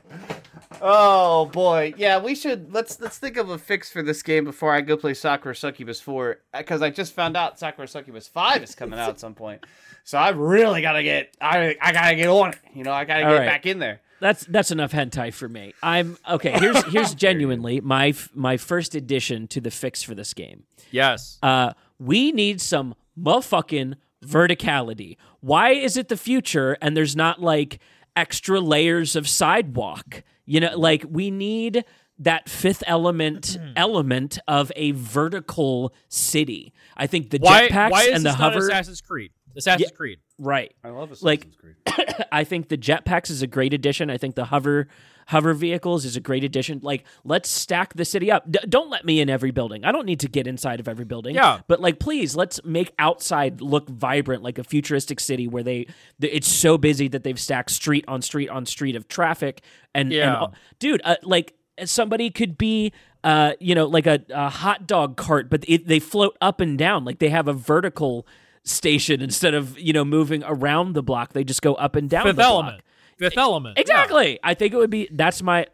[0.81, 1.95] Oh boy.
[1.97, 4.97] Yeah, we should let's let's think of a fix for this game before I go
[4.97, 9.09] play Sakura Succubus 4 because I just found out Sakura Succubus 5 is coming out
[9.11, 9.65] at some point.
[10.05, 12.59] So I really got to get I I got to get on it.
[12.75, 13.47] You know, I got to All get right.
[13.47, 14.01] back in there.
[14.21, 15.75] That's that's enough hentai for me.
[15.83, 16.53] I'm okay.
[16.53, 20.65] Here's here's genuinely my my first addition to the fix for this game.
[20.91, 21.39] Yes.
[21.43, 25.17] Uh, we need some motherfucking verticality.
[25.41, 27.79] Why is it the future and there's not like
[28.15, 30.23] extra layers of sidewalk?
[30.47, 31.85] You know, like we need
[32.19, 33.73] that fifth element mm.
[33.77, 36.73] element of a vertical city.
[36.97, 37.69] I think the why?
[37.69, 39.33] jetpacks Why is and the this not hover Assassin's Creed?
[39.57, 39.97] Assassin's Yeah.
[39.97, 40.19] Creed.
[40.39, 40.75] right.
[40.85, 42.25] I love Assassin's Like- Creed.
[42.33, 44.11] I think the jetpacks is a great addition.
[44.11, 44.89] I think the hover
[45.27, 46.81] hover vehicles is a great addition.
[46.83, 48.51] Like, let's stack the city up.
[48.51, 49.85] D- don't let me in every building.
[49.85, 51.35] I don't need to get inside of every building.
[51.35, 51.61] Yeah.
[51.69, 55.87] but like, please, let's make outside look vibrant, like a futuristic city where they
[56.21, 59.63] th- it's so busy that they've stacked street on street on street of traffic.
[59.95, 60.45] And, Yeah.
[60.45, 61.55] and dude, uh, like
[61.85, 62.93] somebody could be.
[63.25, 66.79] Uh, you know, like a, a hot dog cart, but it, they float up and
[66.79, 67.05] down.
[67.05, 68.25] Like they have a vertical
[68.63, 71.33] station instead of you know moving around the block.
[71.33, 72.77] They just go up and down Fifth the Element.
[72.77, 72.85] block.
[73.19, 73.77] Fifth Element.
[73.77, 73.83] Yeah.
[73.83, 74.39] Exactly.
[74.43, 75.09] I think it would be.
[75.13, 75.67] That's my.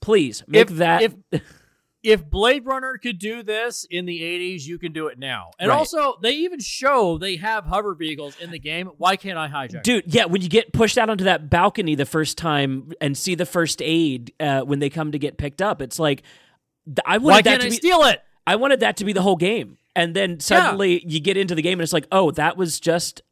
[0.00, 1.02] Please make If- that.
[1.02, 1.14] if-
[2.00, 5.50] If Blade Runner could do this in the 80s, you can do it now.
[5.58, 5.76] And Right.
[5.76, 8.86] also, they even show they have hover vehicles in the game.
[8.98, 9.82] Why can't I hijack?
[9.82, 13.34] Dude, yeah, when you get pushed out onto that balcony the first time and see
[13.34, 16.22] the first aid uh, when they come to get picked up, it's like
[17.04, 17.76] I wanted Why that can't to I be.
[17.76, 18.22] steal it?
[18.46, 21.62] I wanted that to be the whole game, and then suddenly you get into the
[21.62, 23.22] game and it's like, oh, that was just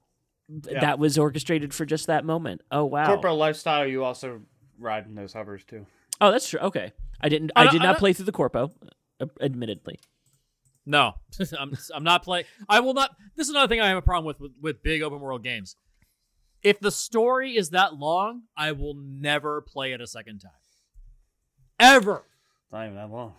[0.48, 2.62] that was orchestrated for just that moment.
[2.70, 3.06] Oh wow.
[3.06, 4.42] Corporate lifestyle, you also
[4.78, 5.86] ride in those hovers too.
[6.20, 6.60] Oh, that's true.
[6.60, 7.52] Okay, I didn't.
[7.56, 8.70] I I did I not don't- play through the corpo,
[9.20, 9.98] uh, admittedly.
[10.88, 11.14] No,
[11.58, 12.44] I'm, I'm not playing.
[12.68, 13.10] I will not.
[13.34, 15.76] This is another thing I have a problem with, with with big open world games.
[16.62, 20.50] If the story is that long, I will never play it a second time.
[21.78, 22.24] Ever.
[22.72, 23.34] Not even that long.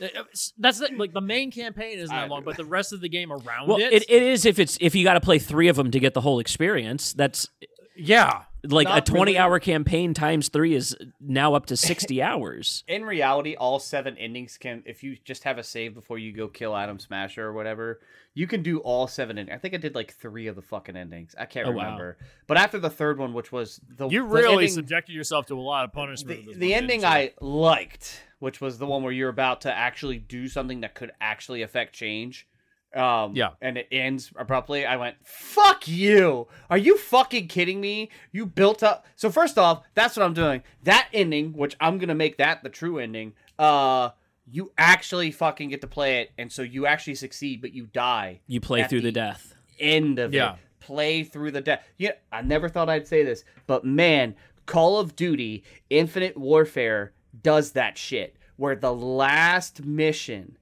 [0.00, 0.24] Uh, uh,
[0.58, 3.32] That's the, like the main campaign isn't that long, but the rest of the game
[3.32, 5.76] around Well, it, it, it is if it's if you got to play three of
[5.76, 7.12] them to get the whole experience.
[7.12, 7.48] That's
[7.96, 8.44] yeah.
[8.64, 9.16] Like a Not really.
[9.18, 12.84] twenty-hour campaign times three is now up to sixty hours.
[12.86, 16.48] In reality, all seven endings can, if you just have a save before you go
[16.48, 18.00] kill Adam Smasher or whatever,
[18.34, 19.36] you can do all seven.
[19.38, 21.34] End- I think I did like three of the fucking endings.
[21.38, 21.84] I can't Oh, wow.
[21.84, 22.18] remember.
[22.46, 25.54] But after the third one, which was the You the really ending- subjected yourself to
[25.54, 26.40] a lot of punishment.
[26.44, 27.04] the, this the one, ending?
[27.04, 31.10] I liked, which was the one where you're about to actually do something that could
[31.20, 32.46] actually affect change.
[32.94, 33.50] Um, Yeah.
[33.62, 34.84] and it ends abruptly.
[34.84, 36.48] I went, "Fuck you!
[36.68, 38.10] Are you fucking kidding me?
[38.32, 40.62] You built up." So first off, that's what I'm doing.
[40.82, 43.32] That ending, which I'm gonna make that the true ending.
[43.58, 44.10] Uh,
[44.50, 48.40] you actually fucking get to play it, and so you actually succeed, but you die
[48.46, 49.54] You play through the, the- death.
[49.80, 50.54] end of Yeah.
[50.54, 50.58] it.
[50.80, 51.86] Play through the death.
[51.96, 54.34] Yeah, I never thought I'd say this, but man,
[54.66, 60.58] Call of Duty Infinite Warfare does that shit where the last mission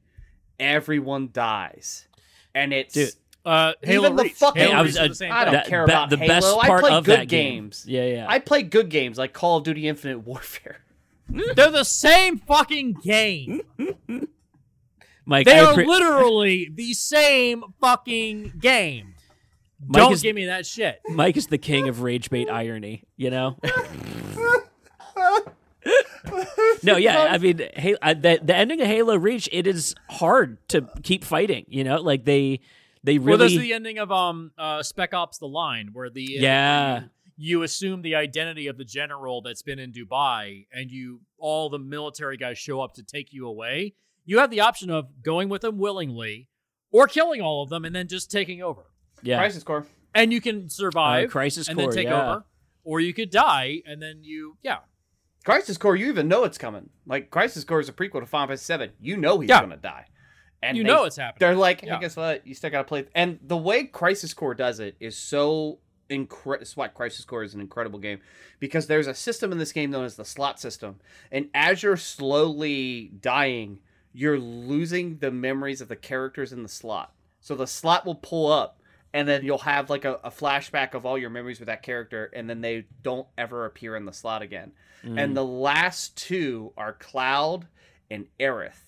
[0.59, 2.07] everyone dies.
[2.55, 3.11] And it's Dude,
[3.45, 4.33] Uh, Halo Even the Reach.
[4.35, 5.55] fucking- Halo I was- is uh, the same I don't.
[5.55, 6.29] That- care be- about the Halo.
[6.29, 7.55] best I play of good that game.
[7.65, 7.85] games.
[7.89, 8.27] Yeah, yeah.
[8.29, 10.83] I play good games like Call of Duty Infinite Warfare.
[11.29, 13.63] They're the same fucking game.
[15.25, 19.15] Mike, They I are appre- literally the same fucking game.
[19.87, 21.01] Mike Don't is- give me that shit.
[21.09, 23.05] Mike is the king of rage bait irony.
[23.17, 23.57] You know.
[26.83, 30.59] no, yeah, I mean, hey, I, the the ending of Halo Reach, it is hard
[30.69, 31.65] to keep fighting.
[31.69, 32.61] You know, like they
[33.05, 33.31] they really.
[33.31, 36.93] Well, really that's the ending of um uh, Spec Ops: The Line, where the Yeah.
[36.93, 37.09] where you,
[37.59, 41.79] you assume the identity of the general that's been in Dubai, and you all the
[41.79, 43.95] military guys show up to take you away.
[44.27, 46.49] You have the option of going with them willingly,
[46.93, 48.83] or killing all of them and then just taking over.
[49.23, 49.39] yeah.
[49.39, 49.87] Crisis Core.
[50.15, 52.31] And you can survive Uh, Crisis and Core, then take yeah.
[52.33, 52.45] over,
[52.85, 54.79] or you could die and then you yeah.
[55.45, 56.91] Crisis Core, you even know it's coming.
[57.07, 58.91] Like Crisis Core is a prequel to Final Fantasy Seven.
[59.01, 59.61] You know he's Yeah.
[59.61, 60.07] gonna die,
[60.63, 61.39] and You they- know it's happening.
[61.41, 62.01] They're like, hey, Yeah.
[62.01, 62.47] guess what?
[62.47, 63.07] You still gotta play.
[63.15, 65.79] And the way Crisis Core does it is so
[66.09, 66.61] incredible.
[66.61, 68.21] That's why Crisis Core is an incredible game
[68.59, 71.01] because there's a system in this game known as the slot system,
[71.33, 73.79] and as you're slowly dying,
[74.13, 77.15] you're losing the memories of the characters in the slot.
[77.41, 78.80] So the slot will pull up,
[79.13, 82.31] and then you'll have like a, a flashback of all your memories with that character,
[82.35, 84.73] and then they don't ever appear in the slot again.
[85.05, 85.23] Mm.
[85.23, 87.67] And the last two are Cloud
[88.11, 88.87] and Aerith.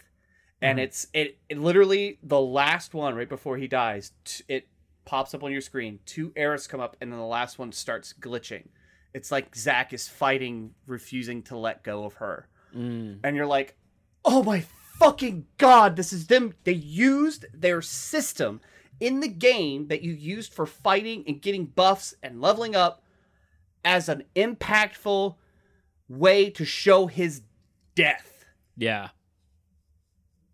[0.60, 4.68] And it's it, it literally the last one right before he dies, t- it
[5.04, 5.98] pops up on your screen.
[6.06, 8.68] Two Aeriths come up, and then the last one starts glitching.
[9.12, 13.18] It's like Zack is fighting, refusing to let go of her Mm.
[13.22, 13.76] and you're like,
[14.24, 14.64] oh my
[14.98, 16.54] fucking god, this is them.
[16.64, 18.60] They used their system
[19.02, 23.02] in the game that you used for fighting and getting buffs and leveling up
[23.84, 25.34] as an impactful
[26.08, 27.42] way to show his
[27.96, 28.44] death.
[28.76, 29.08] yeah.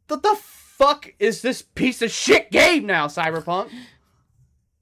[0.08, 3.70] What the fuck is this piece of shit game now, Cyberpunk?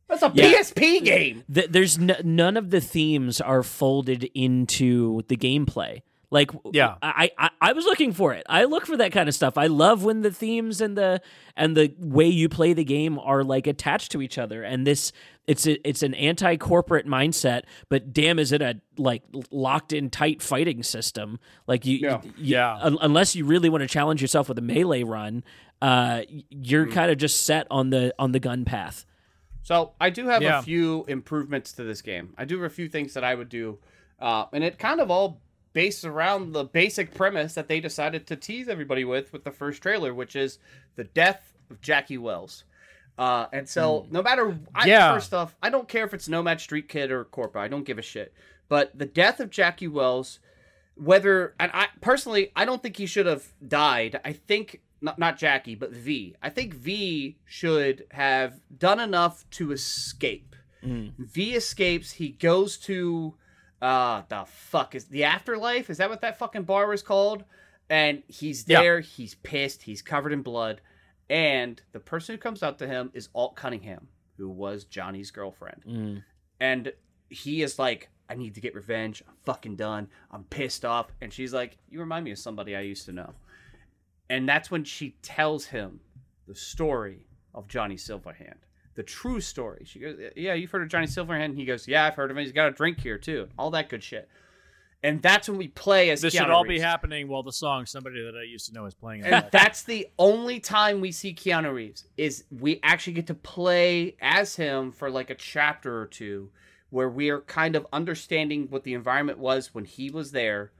[0.08, 0.52] That's a Yeah.
[0.52, 1.42] PSP game.
[1.48, 6.02] There's n- none of the themes are folded into the gameplay.
[6.36, 6.96] Like, Yeah.
[7.02, 8.44] I, I I was looking for it.
[8.48, 9.56] I look for that kind of stuff.
[9.56, 11.20] I love when the themes and the
[11.56, 14.62] and the way you play the game are like attached to each other.
[14.62, 15.12] And this,
[15.46, 20.10] it's a, it's an anti corporate mindset, but damn, is it a like locked in
[20.10, 21.38] tight fighting system?
[21.66, 22.20] Like you, Yeah.
[22.22, 22.76] you- Yeah.
[22.82, 25.42] un- unless you really want to challenge yourself with a melee run,
[25.80, 29.06] uh, you're kind of just set on the on the gun path.
[29.62, 30.58] So I do have Yeah.
[30.58, 32.34] a few improvements to this game.
[32.38, 33.78] I do have a few things that I would do,
[34.20, 35.40] uh, and it kind of all
[35.76, 39.82] based around the basic premise that they decided to tease everybody with with the first
[39.82, 40.58] trailer, which is
[40.94, 42.64] the death of Jackie Wells.
[43.18, 45.12] Uh, and so, no matter I, Yeah.
[45.12, 47.56] first off, I don't care if it's Nomad Street Kid or Corpa.
[47.56, 48.32] I don't give a shit.
[48.70, 50.38] But the death of Jackie Wells,
[50.94, 54.18] whether and I personally, I don't think he should have died.
[54.24, 56.36] I think not not Jackie, but V.
[56.42, 60.56] I think V should have done enough to escape.
[60.82, 62.12] V escapes.
[62.12, 63.34] He goes to
[63.86, 65.90] uh the fuck is the afterlife?
[65.90, 67.44] Is that what that fucking bar was called?
[67.88, 68.80] And he's Yeah.
[68.80, 69.00] there.
[69.00, 69.82] He's pissed.
[69.82, 70.80] He's covered in blood.
[71.30, 75.82] And the person who comes out to him is Alt Cunningham, who was Johnny's girlfriend
[75.86, 76.24] Mm.
[76.60, 76.92] and
[77.30, 81.32] he is like i need to get revenge i'm fucking done i'm pissed off and
[81.32, 83.34] she's like you remind me of somebody i used to know
[84.30, 86.00] and that's when she tells him
[86.46, 88.60] the story of johnny silverhand
[88.96, 89.84] the true story.
[89.86, 91.44] She goes yeah you've heard of johnny silverhand?
[91.44, 92.42] And he goes yeah i've heard of him.
[92.42, 93.48] He's got a drink here too.
[93.58, 94.28] All that good shit.
[95.02, 97.86] And that's when we play as This Keanu should all be happening while the song
[97.86, 99.22] somebody that I used to know is playing.
[99.22, 99.52] and back.
[99.52, 104.56] that's the only time we see Keanu Reeves is we actually get to play as
[104.56, 106.50] him for like a chapter or two
[106.90, 110.72] where we are kind of understanding what the environment was when he was there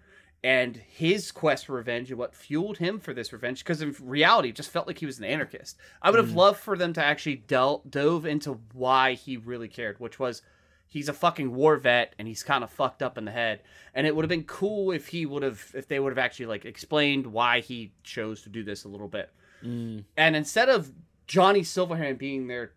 [0.44, 4.50] and his quest for revenge and what fueled him for this revenge because in reality
[4.50, 5.76] it just felt like he was an anarchist.
[6.02, 9.98] I would have loved for them to actually del- dove into why he really cared
[9.98, 10.42] which was
[10.86, 13.62] he's a fucking war vet and he's kind of fucked up in the head.
[13.92, 16.46] And it would have been cool if he would have if they would have actually
[16.46, 19.30] like explained why he chose to do this a little bit.
[19.64, 20.04] Mm.
[20.18, 20.92] and instead of
[21.26, 22.72] johnny silverhand being there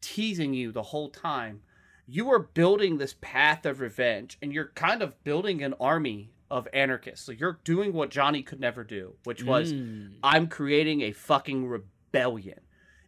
[0.00, 1.62] teasing you the whole time
[2.08, 6.68] you are building this path of revenge and you're kind of building an army of
[6.72, 10.14] anarchists so you're doing what johnny could never do which was Mm.
[10.22, 12.60] I'm creating a fucking rebellion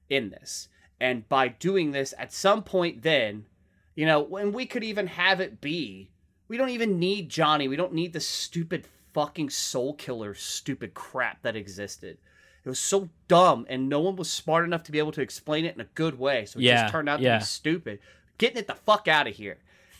[0.08, 0.68] in this.
[1.00, 3.46] And by doing this, at some point, then,
[3.94, 6.10] you know, when we could even have it be,
[6.48, 7.68] we don't even need Johnny.
[7.68, 12.18] We don't need the stupid fucking soul killer, stupid crap that existed.
[12.64, 15.64] It was so dumb, and no one was smart enough to be able to explain
[15.64, 16.46] it in a good way.
[16.46, 18.00] So it Yeah, just turned out to be stupid.
[18.38, 19.58] Getting it the fuck out of here.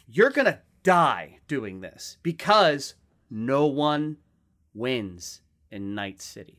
[0.09, 2.95] You're gonna die doing this because
[3.31, 4.19] no one
[4.75, 6.59] wins in Night City.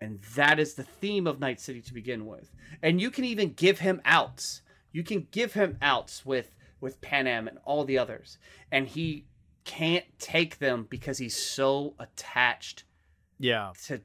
[0.00, 2.50] And that is the theme of Night City to begin with.
[2.82, 4.62] And you can even give him outs.
[4.92, 8.36] You can give him outs with with Panam and all the others.
[8.70, 9.24] And he
[9.64, 12.84] can't take them because he's so attached
[13.38, 13.72] Yeah.
[13.86, 14.00] to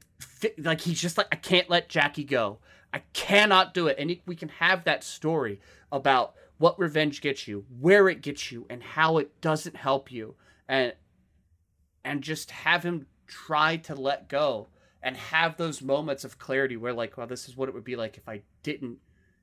[0.58, 2.58] like he's just like I can't let Jackie go.
[2.92, 3.96] I cannot do it.
[3.98, 8.66] And we can have that story about what revenge gets you, where it gets you,
[8.70, 10.34] and how it doesn't help you,
[10.68, 10.94] and
[12.04, 14.68] and just have him try to let go
[15.02, 17.96] and have those moments of clarity where like, well, this is what it would be
[17.96, 18.98] like if I didn't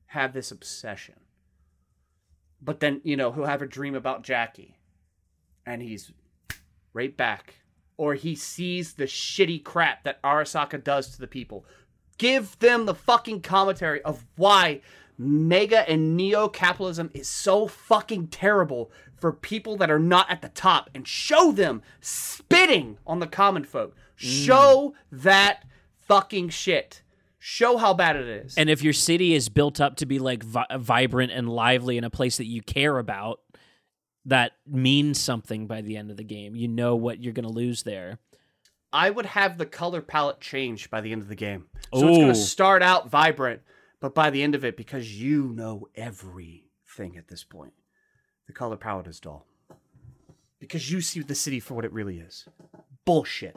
[0.07, 1.15] have this obsession.
[2.61, 4.77] But then you know he'll have a dream about Jackie,
[5.65, 6.11] and he's
[6.93, 7.55] right back.
[7.97, 11.65] Or he sees the shitty crap that Arasaka does to the people.
[12.17, 14.81] Give them the fucking commentary of why
[15.19, 18.89] mega and neo capitalism is so fucking terrible
[19.19, 23.63] for people that are not at the top and show them spitting on the common
[23.63, 23.95] folk.
[24.15, 25.65] Show that
[26.07, 27.03] fucking shit.
[27.37, 28.57] Show how bad it is.
[28.57, 32.03] And if your city is built up to be like vi- vibrant and lively in
[32.03, 33.39] a place that you care about,
[34.25, 36.55] that means something by the end of the game.
[36.55, 38.19] You know what you're going to lose there.
[38.91, 41.67] I would have the color palette change by the end of the game.
[41.93, 43.61] So it's going to start out vibrant,
[43.99, 47.73] but by the end of it, because you know everything at this point,
[48.47, 49.45] the color palette is dull.
[50.59, 52.45] Because you see the city for what it really is
[53.05, 53.55] bullshit.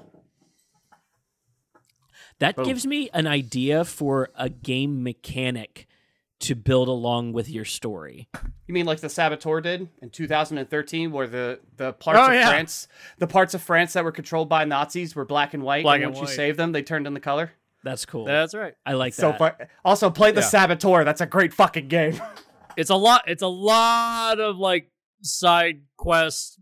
[2.38, 2.64] That Boom.
[2.64, 5.86] gives me an idea for a game mechanic
[6.40, 8.28] to build along with your story.
[8.66, 12.48] You mean like the Saboteur did in 2013, where the, the parts Oh, of yeah.
[12.48, 12.88] France,
[13.18, 16.06] the parts of France that were controlled by Nazis were black and white, Black and
[16.06, 17.52] and once you save them, they turned in the color.
[17.84, 18.24] That's cool.
[18.24, 18.74] That's right.
[18.86, 19.58] I like So that.
[19.58, 20.46] fu- also play the Yeah.
[20.46, 21.04] Saboteur.
[21.04, 22.20] That's a great fucking game.
[22.74, 23.24] It's a lot.
[23.26, 24.90] It's a lot of like
[25.22, 26.58] side quest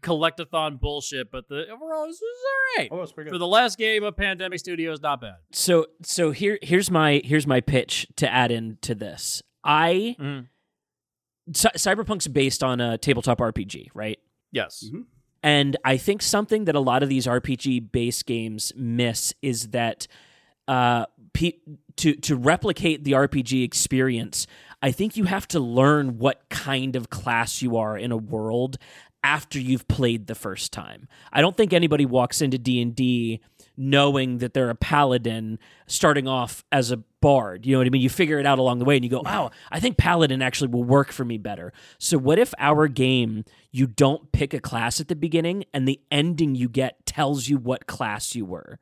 [0.00, 2.88] collectathon bullshit, but the overall is, is all right.
[2.90, 3.34] oh, it's pretty good.
[3.34, 5.34] For the last game of Pandemic Studios, not bad.
[5.52, 9.42] so so here here's my here's my pitch to add in to this.
[9.62, 10.46] I Mhm.
[11.54, 14.18] Cy- Cyberpunk's based on a tabletop RPG, right?
[14.52, 14.84] Yes.
[14.90, 15.04] Mhm.
[15.42, 20.06] And I think something that a lot of these RPG based games miss is that
[20.72, 21.58] uh, pe-
[21.96, 24.46] to to replicate the RPG experience,
[24.80, 28.78] I think you have to learn what kind of class you are in a world
[29.22, 31.08] after you've played the first time.
[31.30, 33.40] I don't think anybody walks into D&D
[33.76, 37.64] knowing that they're a paladin starting off as a bard.
[37.64, 38.02] You know what I mean?
[38.02, 40.68] You figure it out along the way and you go, "Wow, I think paladin actually
[40.68, 45.00] will work for me better." So what if our game you don't pick a class
[45.00, 48.78] at the beginning and the ending you get tells you what class you were?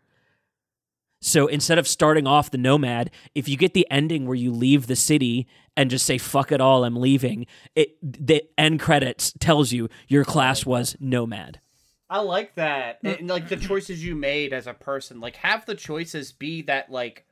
[1.20, 4.86] So instead of starting off the nomad, if you get the ending where you leave
[4.86, 5.46] the city
[5.76, 10.24] and just say "fuck it all, I'm leaving," it the end credits tells you your
[10.24, 11.60] class was nomad.
[12.08, 13.02] I like that.
[13.04, 13.20] Mm.
[13.20, 16.90] And like the choices you made as a person, like have the choices be that
[16.90, 17.24] like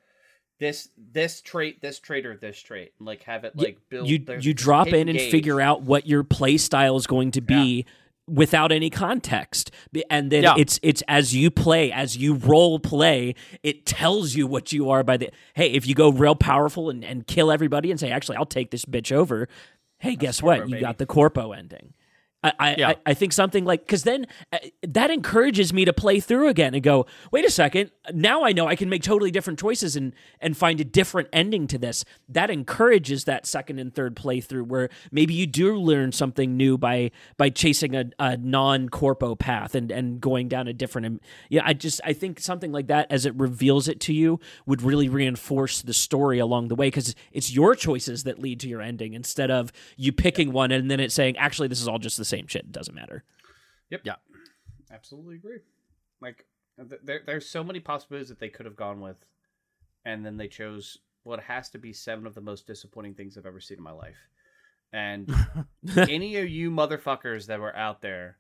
[0.61, 2.93] this this trait, this trait, or this trait.
[2.99, 4.09] and, Like have it like build.
[4.09, 5.31] You there's you drop in hidden and gauge.
[5.31, 7.87] figure out what your play style is going to be
[8.29, 9.71] without any context,
[10.11, 10.55] and then Yeah.
[10.59, 15.03] it's it's as you play, as you role play, it tells you what you are
[15.03, 15.31] by the.
[15.55, 18.71] Hey, if you go real powerful and, and kill everybody and say, actually, I'll take
[18.71, 19.49] this bitch over.
[19.99, 20.59] Hey, guess what?
[20.59, 20.85] Corpo, You baby.
[20.85, 21.93] got the corpo ending.
[22.43, 22.89] I, I, Yeah.
[22.91, 26.73] I, I think something like because then uh, that encourages me to play through again
[26.75, 30.15] and go wait a second now i know i can make totally different choices and
[30.41, 34.89] and find a different ending to this that encourages that second and third playthrough where
[35.11, 40.21] maybe you do learn something new by by chasing a, a non-corpo path and and
[40.21, 43.89] going down a different yeah i just i think something like that as it reveals
[43.89, 48.23] it to you would really reinforce the story along the way because it's your choices
[48.23, 51.67] that lead to your ending instead of you picking one and then it saying actually
[51.67, 53.25] this is all just the same shit it doesn't matter
[53.91, 54.03] Yep.
[54.05, 54.17] Yeah.
[54.91, 55.59] Absolutely agree.
[56.21, 59.17] Like th- there, there's so many possibilities that they could have gone with,
[60.05, 63.47] and then they chose what has to be seven of the most disappointing things I've
[63.47, 64.17] ever seen in my life.
[64.93, 65.31] And
[65.97, 68.37] any of you motherfuckers that were out there,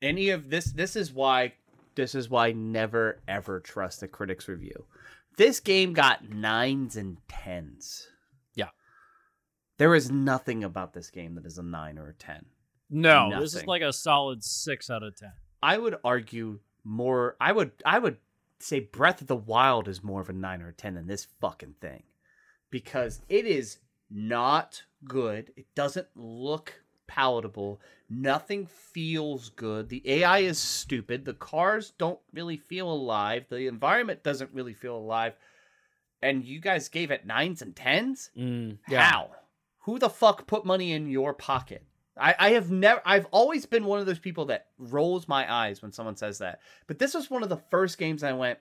[0.00, 1.54] any of this, this is why,
[1.96, 4.84] this is why never ever trust a critic's review.
[5.36, 8.08] This game got nines and tens.
[8.54, 8.70] Yeah.
[9.78, 12.46] There is nothing about this game that is a nine or a ten.
[12.90, 15.32] No, this is like a solid six out of ten.
[15.62, 17.36] I would argue more.
[17.40, 17.72] I would.
[17.84, 18.18] I would
[18.58, 21.26] say Breath of the Wild is more of a nine or a ten than this
[21.40, 22.04] fucking thing,
[22.70, 23.78] because it is
[24.10, 25.52] not good.
[25.56, 26.74] It doesn't look
[27.06, 27.80] palatable.
[28.08, 29.88] Nothing feels good.
[29.88, 31.24] The AI is stupid.
[31.24, 33.46] The cars don't really feel alive.
[33.48, 35.34] The environment doesn't really feel alive.
[36.22, 38.30] And you guys gave it nines and tens.
[38.36, 38.78] Mm.
[38.88, 39.02] Yeah.
[39.02, 39.30] How?
[39.80, 41.84] Who the fuck put money in your pocket?
[42.18, 45.82] I, I have never I've always been one of those people that rolls my eyes
[45.82, 46.60] when someone says that.
[46.86, 48.58] But this was one of the first games I went,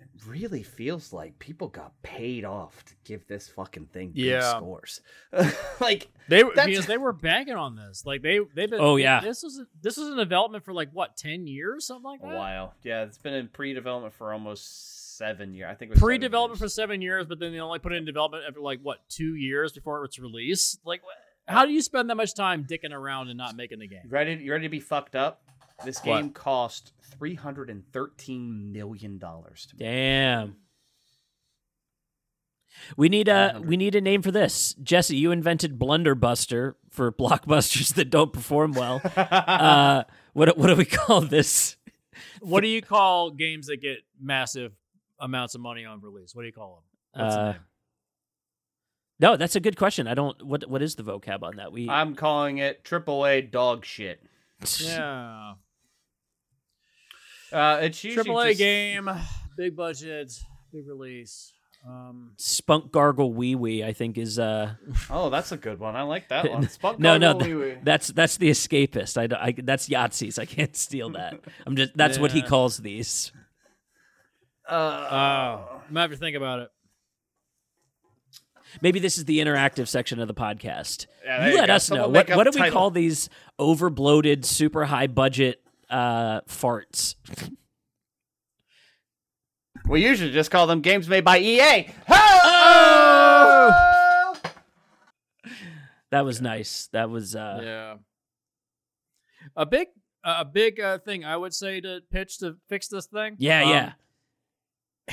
[0.00, 4.56] it really feels like people got paid off to give this fucking thing good Yeah.
[4.56, 5.00] scores.
[5.80, 8.06] like They were because they were banking on this.
[8.06, 8.80] Like they they've been.
[8.80, 9.20] Oh, yeah.
[9.20, 12.32] This was this was in development for like what ten years, something like that?
[12.32, 12.74] a while.
[12.82, 15.68] Yeah, it's been in pre-development for almost seven years.
[15.70, 18.04] I think it was Pre-development for seven years, but then they only put it in
[18.04, 20.78] development after like what two years before its release.
[20.84, 23.86] Like, wh- how do you spend that much time dicking around and not making the
[23.88, 24.00] game?
[24.04, 25.42] You ready you ready to be fucked up?
[25.84, 26.20] This What?
[26.20, 30.56] game cost three hundred and thirteen million dollars damn
[32.96, 37.94] we need a we need a name for this jesse you invented blunderbuster for blockbusters
[37.94, 41.76] that don't perform well uh what what do we call this
[42.40, 44.72] What do you call games that get massive
[45.18, 46.34] amounts of money on release?
[46.34, 46.82] What do you call
[47.14, 47.22] them?
[47.24, 47.60] What's the Uh, name?
[49.20, 51.88] No that's a good question i don't what what is the vocab on that we
[51.88, 54.20] I'm calling it AAA dog shit.
[54.80, 55.54] Yeah,
[57.52, 59.10] Uh, it's usually AAA just- game,
[59.56, 60.32] big budget,
[60.72, 61.52] big release.
[61.86, 64.74] Um, spunk gargle wee wee i think is uh
[65.10, 65.96] Oh, that's a good one.
[65.96, 66.68] I like that one.
[66.68, 67.78] Spunk no no Gargle th- Wee Wee.
[67.82, 71.96] that's that's the escapist I, don't- I that's Yahtzee's i can't steal that i'm just
[71.96, 73.32] that's what he calls these
[74.68, 76.68] Uh, oh, I'm gonna have to think about it.
[78.80, 81.74] Maybe this is the interactive section of the podcast Yeah, you you let go.
[81.74, 82.72] us know what, what do the we title.
[82.78, 85.60] call these over bloated super high budget
[85.90, 87.16] uh farts
[89.88, 91.88] we usually just call them games made by EA.
[93.04, 94.34] Oh!
[96.10, 97.94] that was nice that was uh yeah,
[99.56, 99.88] a big,
[100.24, 103.34] a big uh, thing I would say to pitch to fix this thing.
[103.38, 103.92] yeah um, yeah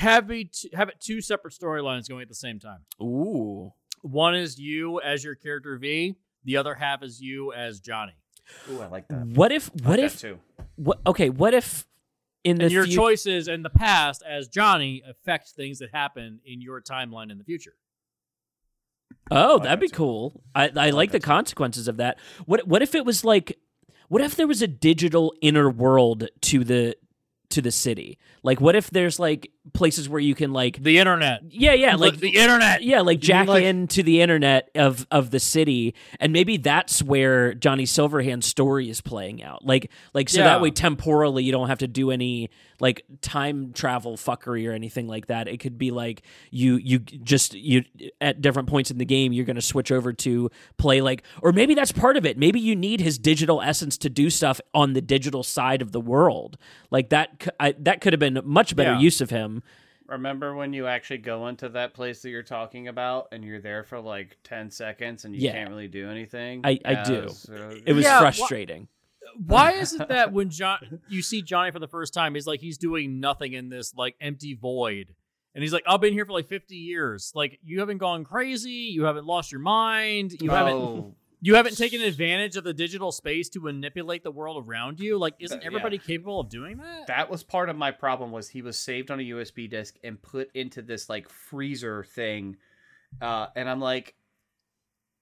[0.00, 2.80] Have it have it two separate storylines going at the same time.
[3.02, 3.72] ooh
[4.02, 6.16] One is you as your character V.
[6.44, 8.14] The other half is you as Johnny.
[8.70, 9.26] Ooh, I like that.
[9.26, 10.38] what if I what like if that too?
[10.76, 11.86] what okay what if
[12.44, 16.40] in the And your fu- choices in the past as Johnny affect things that happen
[16.44, 17.74] in your timeline in the future.
[19.30, 20.42] Oh, that'd be cool.
[20.54, 22.18] I, I, like the consequences of that.
[22.46, 23.58] What what if it was like
[24.08, 26.96] what if there was a digital inner world to the
[27.50, 28.18] to the city?
[28.42, 31.42] Like what if there's like places where you can like The internet.
[31.50, 32.82] yeah, yeah, Like like the internet.
[32.82, 37.52] yeah, like jack like- into the internet of of the city, and maybe that's where
[37.54, 39.64] Johnny Silverhand's story is playing out.
[39.64, 40.44] Like, like so Yeah.
[40.48, 42.48] that way temporally you don't have to do any
[42.80, 45.46] like time travel fuckery or anything like that.
[45.46, 47.84] It could be like you you just you
[48.22, 51.52] at different points in the game you're going to switch over to play like, or
[51.52, 52.38] maybe that's part of it.
[52.38, 56.00] Maybe you need his digital essence to do stuff on the digital side of the
[56.00, 56.56] world.
[56.90, 58.98] Like that, I that could have been much better Yeah.
[59.00, 59.59] use of him.
[60.06, 63.84] Remember when you actually go into that place that you're talking about and you're there
[63.84, 65.52] for like 10 seconds and you Yeah.
[65.52, 66.62] can't really do anything?
[66.64, 67.28] I- I do.
[67.28, 68.88] so- It was Yeah, wha- frustrating.
[69.46, 72.60] Why is it that when John you see Johnny for the first time, he's like
[72.60, 75.14] he's doing nothing in this like empty void.
[75.54, 77.32] And he's like, I've been here for like 50 years.
[77.34, 78.70] Like, you haven't gone crazy.
[78.70, 80.40] You haven't lost your mind.
[80.40, 84.64] You haven't Oh, you haven't taken advantage of the digital space to manipulate the world
[84.66, 85.18] around you.
[85.18, 85.66] Like, isn't That- yeah.
[85.68, 87.06] everybody capable of doing that?
[87.06, 90.20] that was part of my problem was he was saved on a USB disk and
[90.20, 92.56] put into this like freezer thing.
[93.20, 94.14] Uh, and I'm like,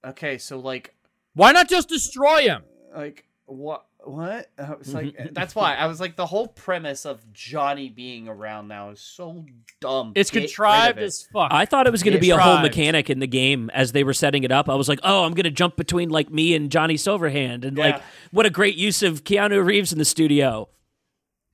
[0.05, 0.95] okay, so like
[1.35, 2.63] Why not just destroy him?
[2.95, 3.87] Like what?
[4.05, 4.51] What?
[4.59, 5.29] Uh, I was like, mm-hmm.
[5.29, 9.01] uh, that's why I was like, the whole premise of Johnny being around now is
[9.01, 9.45] so
[9.81, 10.13] dumb.
[10.15, 11.05] It's Get contrived it.
[11.05, 11.53] as fuck.
[11.53, 13.93] I thought it was going to It's be a whole mechanic in the game as
[13.93, 14.69] they were setting it up.
[14.69, 17.77] I was like, oh, I'm going to jump between like me and Johnny Silverhand, and
[17.77, 20.69] like, what a great use of Keanu Reeves in the studio.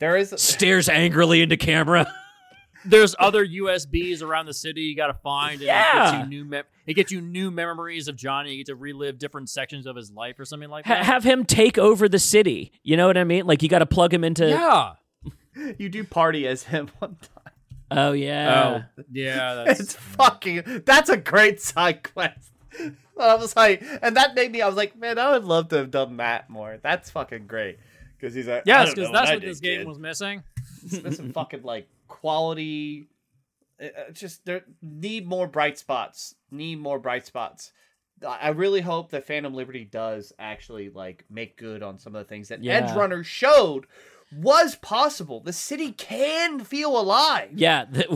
[0.00, 2.12] There is Stares angrily into camera.
[2.84, 5.54] There's other USBs around the city you got to find.
[5.54, 6.10] And It Yeah.
[6.12, 8.52] gets, you new mem- it gets you new memories of Johnny.
[8.52, 11.04] You get to relive different sections of his life or something like Ha- that.
[11.04, 12.72] have him take over the city.
[12.82, 13.46] You know what I mean?
[13.46, 14.48] Like you got to plug him into.
[14.48, 14.92] yeah.
[15.78, 17.52] you do party as him one time.
[17.90, 18.82] Oh yeah.
[18.98, 19.54] Oh, yeah.
[19.64, 20.82] That's, It's fucking.
[20.84, 22.50] That's a great side quest.
[23.20, 24.60] I was like, and that made me.
[24.62, 26.78] I was like, man, I would love to have done that more.
[26.82, 27.78] That's fucking great.
[28.18, 30.42] Because he's like, yes, because because that's what this game was missing.
[30.82, 31.86] There's some fucking like
[32.24, 33.08] quality.
[33.80, 36.34] uh, uh, just there need more bright spots.
[36.50, 37.72] Need more bright spots.
[38.26, 42.24] I I really hope that Phantom Liberty does actually like make good on some of
[42.24, 42.80] the things that Yeah.
[42.80, 43.86] Edgerunner showed
[44.32, 45.40] was possible.
[45.40, 47.50] The city can feel alive.
[47.54, 48.08] Yeah, th-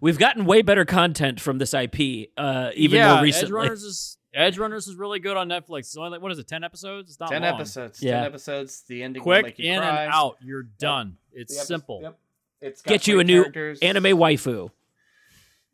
[0.00, 3.48] we've gotten way better content from this IP, uh, even yeah, more recently.
[3.48, 5.80] Edge Runners is Edgerunners is really good on Netflix.
[5.80, 7.10] It's only like what is it, ten episodes?
[7.10, 7.54] It's not Ten long.
[7.54, 8.00] episodes.
[8.02, 8.18] Yeah.
[8.18, 8.82] Ten episodes.
[8.88, 10.04] The ending will Quick make you in cry.
[10.04, 10.36] and out.
[10.42, 11.16] You're done.
[11.32, 12.00] It's epi- simple.
[12.02, 12.18] Yep.
[12.60, 13.78] It's Get you a new characters.
[13.80, 14.70] anime waifu.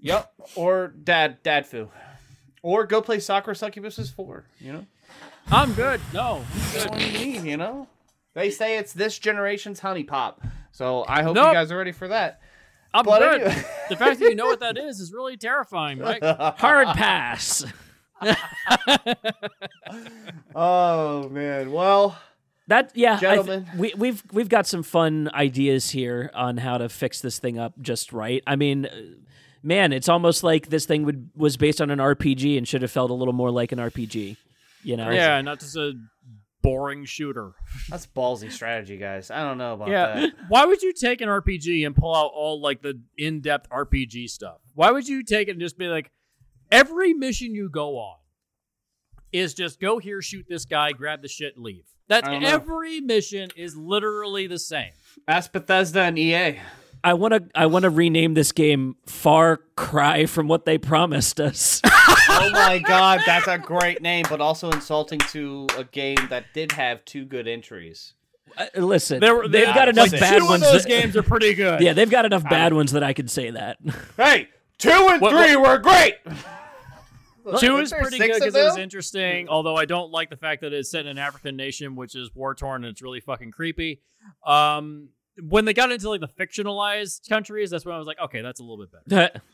[0.01, 0.33] Yep.
[0.55, 1.89] Or dad dad foo.
[2.63, 4.87] Or go play Sakura Succubuses 4, you know?
[5.51, 6.01] I'm good.
[6.13, 7.89] No, That's all you need, you know?
[8.35, 10.43] They say it's this generation's honey pop.
[10.73, 11.49] So I hope Nope.
[11.49, 12.41] you guys are ready for that.
[12.93, 13.41] I'm But good.
[13.43, 16.23] anyway- the fact that you know what that is is really terrifying, Right?
[16.59, 17.65] Hard pass.
[20.55, 21.73] Oh man.
[21.73, 22.17] Well,
[22.69, 23.67] That yeah, I th- Gentlemen.
[23.77, 27.75] we we've we've got some fun ideas here on how to fix this thing up
[27.81, 28.43] just right.
[28.47, 28.91] I mean, uh,
[29.63, 32.91] man, it's almost like this thing would was based on an RPG and should have
[32.91, 34.37] felt a little more like an RPG.
[34.83, 35.11] You know?
[35.11, 35.93] yeah, not just a
[36.63, 37.53] boring shooter.
[37.91, 39.31] that's ballsy strategy, guys.
[39.31, 40.15] I don't know about Yeah.
[40.21, 40.31] that.
[40.49, 44.59] Why would you take an RPG and pull out all like the in-depth RPG stuff?
[44.75, 46.11] Why would you take it and just be like,
[46.71, 48.17] every mission you go on
[49.33, 51.85] is just go here, shoot this guy, grab the shit, leave.
[52.09, 52.49] That's I know.
[52.49, 54.91] every mission is literally the same.
[55.27, 56.59] Ask Bethesda and EA.
[57.03, 61.39] I want to I want to rename this game Far Cry from what they promised
[61.41, 61.81] us.
[61.87, 66.73] oh my god, that's a great name, but also insulting to a game that did
[66.73, 68.15] have two good entries.
[68.57, 70.63] Uh, Listen, There were- they've they- got enough like, bad two ones.
[70.63, 71.81] Of those that- games are pretty good.
[71.83, 73.79] yeah, they've got enough bad ones that I can say that.
[74.17, 74.49] Hey,
[74.79, 76.15] two and What- three were great.
[77.61, 79.49] Two is pretty good because it was interesting.
[79.49, 82.35] Although I don't like the fact that it's set in an African nation, which is
[82.35, 84.01] war torn and it's really fucking creepy.
[84.47, 88.41] Um, when they got into like the fictionalized countries, that's when I was like, okay,
[88.41, 89.41] that's a little bit better.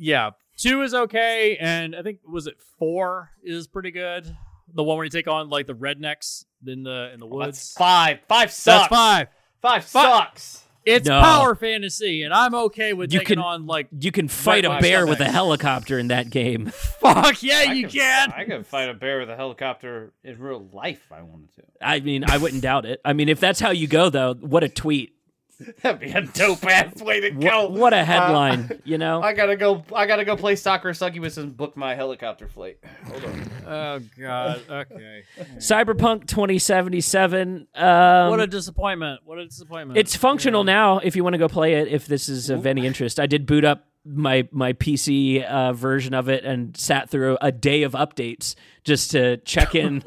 [0.00, 4.24] Yeah, two is okay, and I think was it four is pretty good.
[4.72, 7.74] The one where you take on like the rednecks in the in the That's woods.
[7.76, 8.18] five.
[8.28, 8.82] Five sucks.
[8.82, 9.28] That's five.
[9.60, 10.62] Five Fi- sucks.
[10.84, 11.20] It's No.
[11.20, 14.68] power fantasy, and I'm okay with You taking can- on like you can fight a
[14.70, 15.10] Right, bear right.
[15.10, 16.66] with a helicopter in that game.
[17.00, 18.32] fuck yeah, I you could- can.
[18.32, 21.62] I could fight a bear with a helicopter in real life if I wanted to.
[21.82, 23.00] I mean, I wouldn't doubt it.
[23.04, 25.14] I mean, if that's how you go, though, what a tweet!
[25.82, 27.62] That'd be a dope ass way to go.
[27.68, 29.20] What, what a headline, you know?
[29.22, 29.84] I gotta go.
[29.92, 32.78] I gotta go play soccer succubus and book my helicopter flight.
[33.06, 33.50] Hold on.
[33.68, 34.62] Oh god.
[34.70, 35.24] Okay.
[35.56, 37.66] Cyberpunk 2077.
[37.74, 39.20] Um, what a disappointment.
[39.24, 39.98] What a disappointment.
[39.98, 41.00] it's functional now.
[41.00, 43.44] If you want to go play it, if this is of any interest, I did
[43.44, 47.92] boot up my my PC uh, version of it and sat through a day of
[47.92, 48.54] updates
[48.84, 50.02] just to check in,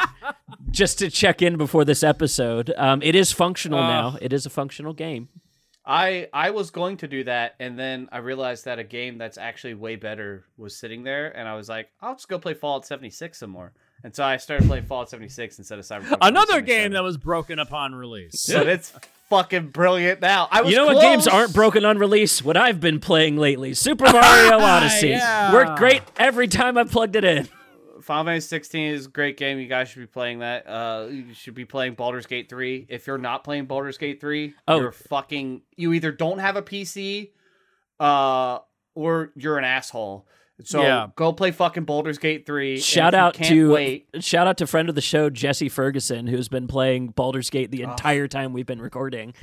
[0.70, 2.72] just to check in before this episode.
[2.76, 3.88] Um, it is functional Uh.
[3.88, 4.18] now.
[4.20, 5.28] It is a functional game.
[5.84, 9.36] I I was going to do that, and then I realized that a game that's
[9.38, 12.86] actually way better was sitting there, and I was like, I'll just go play Fallout
[12.86, 13.72] 76 some more.
[14.04, 16.18] And so I started playing Fallout 76 instead of Cyberpunk.
[16.20, 18.50] another game that was broken upon release.
[18.52, 18.92] But it's
[19.30, 20.48] fucking brilliant now.
[20.50, 22.42] I was You know what games aren't broken on release?
[22.42, 25.52] What I've been playing lately, Super Mario Odyssey, Yeah.
[25.52, 27.48] worked great every time I plugged it in.
[28.02, 29.60] Final Fantasy 16 is a great game.
[29.60, 30.66] You guys should be playing that.
[30.66, 32.86] Uh, you should be playing Baldur's Gate 3.
[32.88, 34.80] If you're not playing Baldur's Gate 3, Oh.
[34.80, 35.62] you're fucking.
[35.76, 37.30] You either don't have a PC,
[38.00, 38.58] uh,
[38.96, 40.26] or you're an asshole.
[40.66, 41.08] So Yeah.
[41.16, 42.78] go play fucking Baldur's Gate 3.
[42.78, 44.06] Shout out to wait.
[44.20, 47.82] shout out to friend of the show Jesse Ferguson, who's been playing Baldur's Gate the
[47.82, 49.34] entire time we've been recording.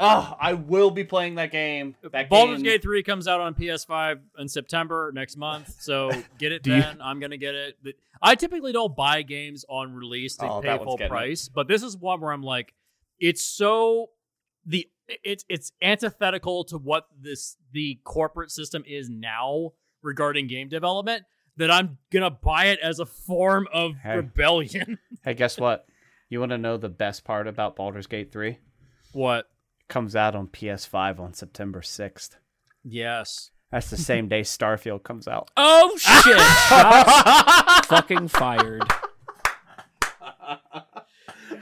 [0.00, 1.96] Oh, I will be playing that game.
[2.12, 6.52] That Baldur's game, Gate 3 comes out on PS5 in September next month, so get
[6.52, 6.98] it Do you- then.
[7.02, 7.76] I'm going to get it.
[8.22, 11.10] I typically don't buy games on release to Oh, pay full getting it.
[11.10, 12.74] price, but this is one where I'm like,
[13.18, 14.10] it's so
[14.64, 14.88] the
[15.24, 19.70] it's it's antithetical to what this the corporate system is now
[20.02, 21.24] regarding game development
[21.56, 24.16] that I'm gonna buy it as a form of Hey.
[24.16, 24.98] rebellion.
[25.24, 25.84] Hey, guess what?
[26.30, 28.58] You want to know the best part about Baldur's Gate 3?
[29.12, 29.46] what?
[29.88, 32.36] Comes out on PS5 on September 6th.
[32.84, 33.50] Yes.
[33.72, 35.50] That's the same day Starfield comes out.
[35.56, 36.38] Oh shit!
[37.86, 38.82] Fucking fired.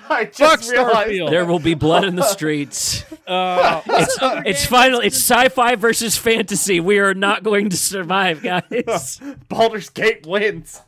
[0.11, 1.11] I Fuck just realized.
[1.11, 1.31] Starfield.
[1.31, 3.05] There will be blood in the streets.
[3.27, 5.01] Uh, It's it's final.
[5.01, 6.79] It's sci-fi versus fantasy.
[6.79, 9.21] We are not going to survive, guys.
[9.49, 10.81] Baldur's Gate wins.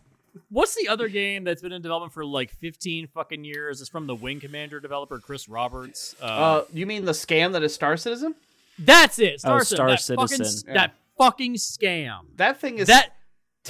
[0.48, 3.80] What's the other game that's been in development for like 15 fucking years?
[3.80, 6.14] It's from the Wing Commander developer Chris Roberts.
[6.22, 8.36] Uh, Uh, you mean the scam that is Star Citizen?
[8.78, 9.40] that's it.
[9.40, 9.76] Star, Oh, Citizen.
[9.76, 10.36] Star that Citizen.
[10.60, 10.74] Fucking, Yeah.
[10.74, 12.20] That fucking scam.
[12.36, 13.16] That thing is That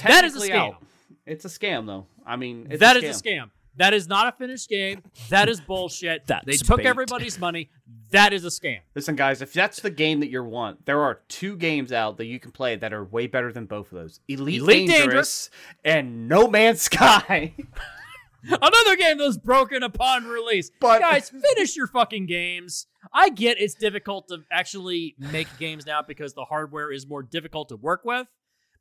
[0.03, 0.55] that is a scam.
[0.73, 0.83] out.
[1.25, 2.05] It's a scam, though.
[2.23, 3.49] I mean, it's That a is a scam.
[3.79, 5.01] That is not a finished game.
[5.29, 6.23] That is bullshit.
[6.27, 6.85] That's they took bait.
[6.85, 7.69] everybody's money.
[8.11, 8.79] That is a scam.
[8.93, 12.25] Listen, guys, if that's the game that you want, there are two games out that
[12.25, 15.49] you can play that are way better than both of those: Elite, Elite Dangerous,
[15.85, 17.53] and No Man's Sky.
[18.43, 20.71] Another game that was broken upon release.
[20.81, 22.87] But- guys, finish your fucking games.
[23.13, 27.69] I get it's difficult to actually make games now because the hardware is more difficult
[27.69, 28.27] to work with.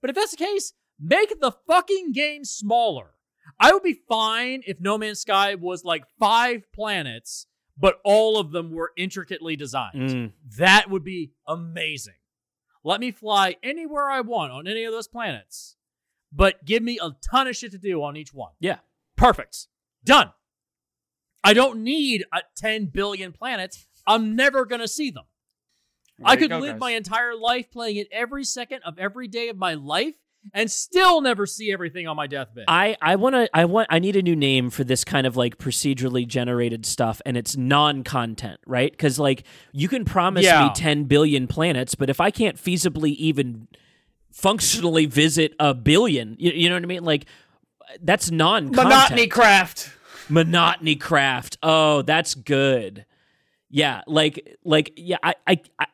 [0.01, 3.13] But if that's the case, make the fucking game smaller.
[3.61, 7.47] I would be fine if No Man's Sky was like five planets,
[7.77, 10.11] but all of them were intricately designed.
[10.11, 10.33] Mm.
[10.59, 12.15] That would be amazing.
[12.85, 15.77] Let me fly anywhere I want on any of those planets,
[16.33, 18.53] but give me a ton of shit to do on each one.
[18.61, 18.79] Yeah.
[19.17, 19.67] Perfect.
[20.05, 20.31] Done.
[21.45, 23.87] I don't need a 10 billion planets.
[24.07, 25.25] I'm never going to see them.
[26.25, 26.81] I There you could go, live guys.
[26.81, 30.15] my entire life playing it every second of every day of my life
[30.55, 32.65] and still never see everything on my deathbed.
[32.69, 35.37] I I want to I want I need a new name for this kind of
[35.37, 38.97] like procedurally generated stuff and it's non-content, right?
[38.97, 40.65] Cuz like you can promise Yeah.
[40.65, 43.69] me 10 billion planets, but if I can't feasibly even
[44.31, 47.05] functionally visit a billion, you, you know what I mean?
[47.05, 47.27] Like
[48.03, 48.77] that's non-content.
[48.89, 49.91] Monotony Craft.
[50.29, 51.57] monotony craft.
[51.63, 53.05] Oh, that's good.
[53.71, 55.87] Yeah, like like yeah, I I, I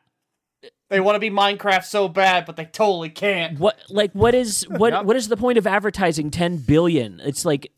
[0.89, 3.57] They want to be Minecraft so bad, but they totally can't.
[3.59, 5.05] what like what is what Yep.
[5.05, 7.19] what is the point of advertising 10 billion?
[7.23, 7.71] It's like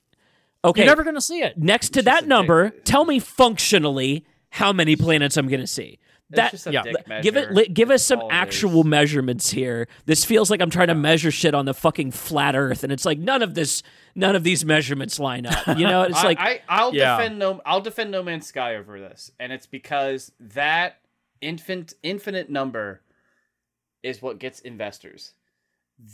[0.66, 1.58] okay, You're never going to see it.
[1.58, 6.00] next to that number, dick- tell me functionally how many planets I'm going to see.
[6.32, 6.82] That it's just a yeah.
[6.84, 8.86] dick give it li- give us some All actual is.
[8.86, 9.88] measurements here.
[10.06, 13.06] This feels like I'm trying to measure shit on the fucking flat earth and it's
[13.06, 13.82] like none of this
[14.14, 15.66] none of these measurements line up.
[15.78, 17.16] You know, it's I, like I, I'll Yeah.
[17.18, 17.62] defend no.
[17.66, 20.98] I'll defend No Man's Sky over this, and it's because that
[21.42, 23.02] infant infinite number
[24.04, 25.34] is what gets investors.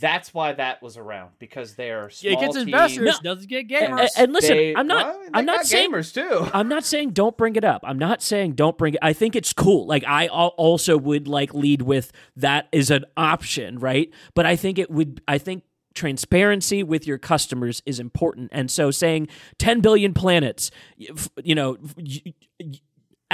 [0.00, 2.66] That's why that was around because they're small it gets teams.
[2.66, 4.00] investors, doesn't get gamers.
[4.00, 6.48] and, and listen, They- I'm not well, they I'm not got saying gamers too.
[6.54, 7.82] I'm not saying don't bring it up.
[7.84, 9.00] I'm not saying don't bring it.
[9.02, 9.86] I think it's cool.
[9.86, 14.10] Like I al- also would like lead with that is an option, right?
[14.34, 15.20] But I think it would.
[15.28, 18.48] I think transparency with your customers is important.
[18.52, 19.28] And so saying
[19.58, 22.80] 10 billion planets, y- f- you know, y- y-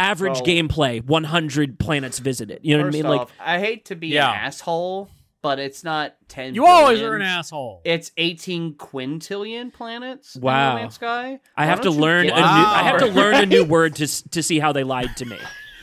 [0.00, 2.60] average Well- gameplay, 100 planets visited.
[2.62, 3.18] You know First what I mean?
[3.18, 4.30] Like I hate to be Yeah.
[4.30, 5.08] an asshole,
[5.42, 6.54] but it's not ten.
[6.54, 7.12] you always billion.
[7.12, 7.80] are an asshole.
[7.84, 10.36] It's eighteen quintillion planets.
[10.36, 10.72] Wow.
[10.74, 11.40] No Man's Sky.
[11.56, 12.42] I Why have to learn a get new.
[12.42, 15.38] I have to learn a new word to to see how they lied to me.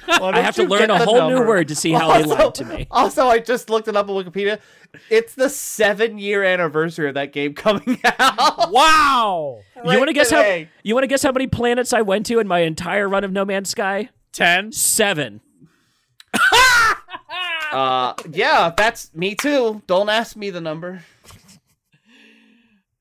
[0.07, 2.35] Why I have to learn a the whole new word to see how they Also-
[2.35, 2.87] lied to me.
[2.89, 4.59] Also, I just looked it up on Wikipedia.
[5.09, 8.71] It's the seven year anniversary of that game coming out.
[8.71, 9.59] wow.
[9.75, 10.63] you want to guess how?
[10.83, 13.31] You want to guess how many planets I went to in my entire run of
[13.31, 14.09] No Man's Sky?
[14.33, 14.71] 10.
[14.71, 15.41] Seven.
[17.69, 19.81] Uh, yeah, that's me too.
[19.87, 21.03] Don't ask me the number.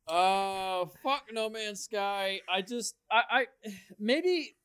[0.09, 2.41] Uh, fuck No Man's Sky.
[2.53, 3.47] I just, I, I
[4.01, 4.56] maybe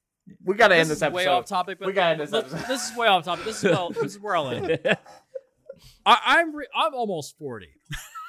[0.43, 2.67] We gotta end this this is way off topic, but We gotta end this episode.
[2.67, 3.45] This is way off topic.
[3.45, 4.79] This is well, this is where I'll end.
[6.05, 7.69] I, I'm re- I'm almost forty.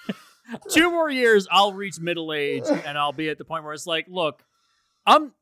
[0.70, 3.86] Two more years, I'll reach middle age, and I'll be at the point where it's
[3.86, 4.42] like, look,
[5.06, 5.32] I'm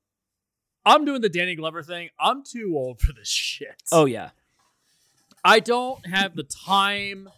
[0.84, 2.10] I'm doing the Danny Glover thing.
[2.18, 3.82] I'm too old for this shit.
[3.92, 4.30] Oh yeah.
[5.44, 7.30] I don't have the time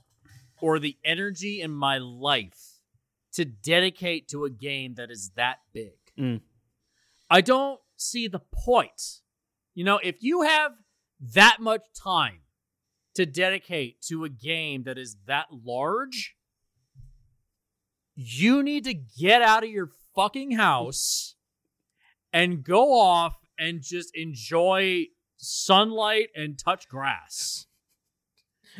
[0.60, 2.80] or the energy in my life
[3.34, 5.94] to dedicate to a game that is that big.
[6.18, 6.40] Mm.
[7.30, 9.20] I don't see the point.
[9.74, 10.72] You know, if you have
[11.34, 12.40] that much time
[13.14, 16.34] to dedicate to a game that is that large,
[18.14, 21.34] you need to get out of your fucking house
[22.32, 25.06] and go off and just enjoy
[25.36, 27.66] sunlight and touch grass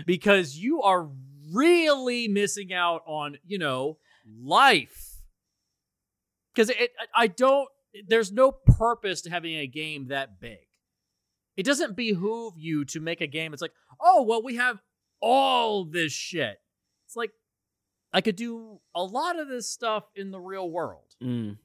[0.07, 1.09] because you are
[1.53, 3.99] really missing out on you know
[4.41, 5.17] life
[6.55, 7.69] because it i don't
[8.07, 10.67] there's no purpose to having a game that big
[11.57, 14.81] it doesn't behoove you to make a game it's like oh well we have
[15.21, 16.59] all this shit
[17.07, 17.33] it's like
[18.13, 21.15] I could do a lot of this stuff in the real world.
[21.23, 21.57] Mm.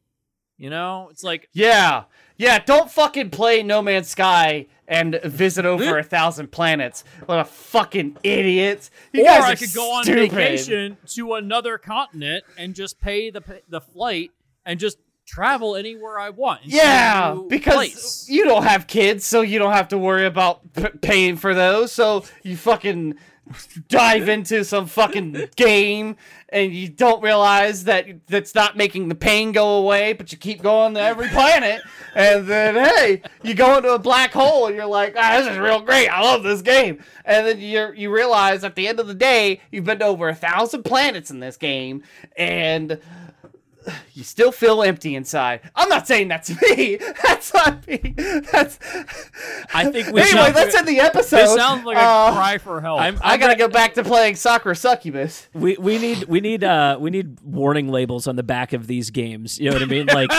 [0.58, 2.06] You know, it's like Yeah,
[2.38, 2.60] yeah.
[2.60, 7.04] Don't fucking play No Man's Sky and visit over a thousand planets.
[7.28, 8.90] What a fucking idiots!
[9.14, 10.32] You or guys I could go on stupid.
[10.32, 14.32] vacation to another continent and just pay the the flight
[14.66, 14.98] and just
[15.28, 16.64] travel anywhere I want.
[16.64, 18.26] and see a Yeah, because place.
[18.30, 21.91] you don't have kids, so you don't have to worry about p- paying for those.
[21.91, 23.16] So you fucking
[23.88, 26.16] dive into some fucking game,
[26.49, 30.14] and you don't realize that that's not making the pain go away.
[30.14, 31.82] But you keep going to every planet,
[32.16, 35.58] and then hey, you go into a black hole, and you're like, ah, this is
[35.58, 36.08] real great.
[36.10, 37.04] I love this game.
[37.26, 40.28] And then you you realize at the end of the day, you've been to over
[40.30, 42.04] a thousand planets in this game,
[42.36, 42.99] and
[44.14, 45.61] you still feel empty inside.
[45.76, 46.97] I'm not saying that's me.
[47.23, 48.14] That's not me.
[48.51, 48.80] That's.
[49.73, 51.38] I think we anyway, should- let's end the episode.
[51.38, 52.99] this sounds like a Uh, cry for help.
[53.01, 55.47] I'm- I gotta go back to playing soccer Succubus.
[55.53, 59.09] We we need we need uh we need warning labels on the back of these
[59.09, 59.59] games.
[59.59, 60.05] You know what I mean?
[60.07, 60.31] Like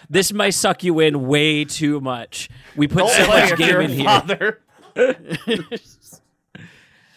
[0.10, 2.48] this might suck you in way too much.
[2.76, 4.60] We put so much game you're in here.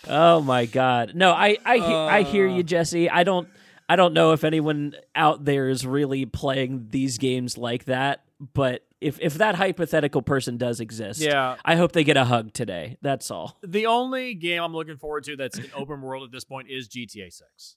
[0.08, 1.14] Oh my god.
[1.14, 3.10] No, I I he- I hear you, Jesse.
[3.10, 3.48] I don't
[3.90, 8.86] I don't know if anyone out there is really playing these games like that, but
[9.02, 11.56] if if that hypothetical person does exist, Yeah.
[11.66, 12.98] I hope they get a hug today.
[13.02, 13.58] That's all.
[13.64, 16.88] the only game I'm looking forward to that's an open world at this point is
[16.88, 17.76] GTA 6.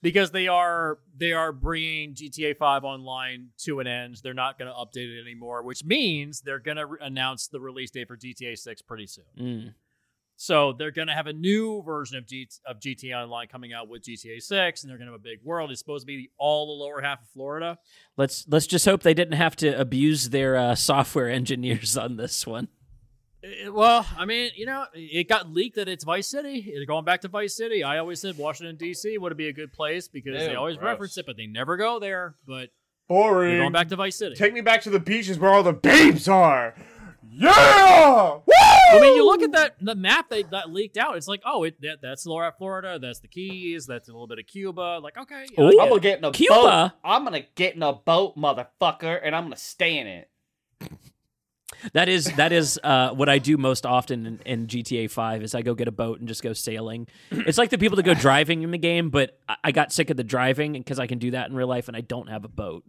[0.00, 4.18] Because they are they are bringing GTA 5 online to an end.
[4.22, 7.60] They're not going to update it anymore, which means they're going to re- announce the
[7.60, 9.24] release date for GTA 6 pretty soon.
[9.38, 9.74] Mm.
[10.42, 13.88] So they're going to have a new version of, G- of GTA Online coming out
[13.88, 15.70] with GTA 6, and they're going to have a big world.
[15.70, 17.78] It's supposed to be all the lower half of Florida.
[18.16, 22.44] Let's let's just hope they didn't have to abuse their uh, software engineers on this
[22.44, 22.66] one.
[23.40, 26.56] It- well, I mean, you know, it got leaked that it's Vice City.
[26.74, 29.16] It- Going back to Vice City, I always said Washington D.C.
[29.18, 30.86] would be a good place because they always gross.
[30.90, 32.34] reference it, but they never go there.
[32.48, 32.70] But
[33.08, 33.50] Boring.
[33.50, 34.34] they're going back to Vice City.
[34.34, 36.74] Take me back to the beaches where all the babes are.
[37.30, 38.34] Yeah!
[38.34, 38.42] Woo!
[38.92, 41.16] I mean, you look at that the map they that leaked out.
[41.16, 42.98] It's like, oh, it that, that's Lower Florida.
[43.00, 43.86] That's the Keys.
[43.86, 45.00] That's a little bit of Cuba.
[45.02, 45.70] Like, okay, yeah, I Ooh.
[45.72, 46.54] get I'm gonna get in a Cuba?
[46.54, 46.90] boat.
[47.04, 50.28] I'm gonna get in a boat, motherfucker, and I'm gonna stay in it.
[51.94, 55.54] That is that is uh, what I do most often in, in GTA Five is
[55.54, 57.08] I go get a boat and just go sailing.
[57.30, 60.10] It's like the people that go driving in the game, but I- I got sick
[60.10, 62.44] of the driving because I can do that in real life and I don't have
[62.44, 62.84] a boat.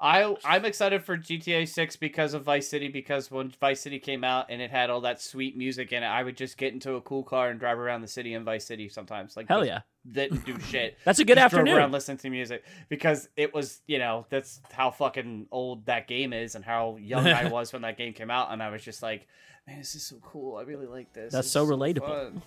[0.00, 4.24] I I'm excited for GTA 6 because of Vice City because when Vice City came
[4.24, 6.94] out and it had all that sweet music in it, I would just get into
[6.94, 9.36] a cool car and drive around the city in Vice City sometimes.
[9.36, 9.80] Like Hell yeah,
[10.10, 10.98] didn't do shit.
[11.04, 11.78] that's a good Just drove afternoon.
[11.78, 16.32] around listening to music because it was you know that's how fucking old that game
[16.32, 19.02] is and how young I was when that game came out and I was just
[19.02, 19.28] like,
[19.66, 20.56] man, this is so cool.
[20.56, 21.32] I really like this.
[21.32, 22.00] That's so relatable.
[22.32, 22.42] fun."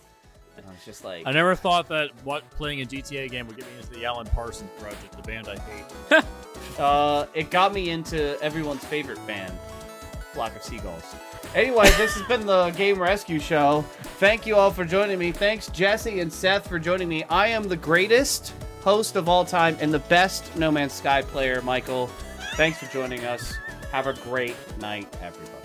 [0.58, 3.56] And I was just like, I never thought that what playing a GTA game would
[3.58, 6.24] get me into the Alan Parsons Project, the band I hate.
[6.78, 9.52] Uh, it got me into everyone's favorite band,
[10.34, 11.16] Flock of Seagulls.
[11.56, 13.84] Anyway, this has been the Game Rescue Show.
[14.20, 15.32] Thank you all for joining me.
[15.32, 17.24] Thanks, Jesse and Seth, for joining me.
[17.26, 21.62] I am the greatest host of all time and the best No Man's Sky player,
[21.64, 22.08] Michael.
[22.56, 23.56] Thanks for joining us.
[23.92, 25.57] Have a great night, everybody.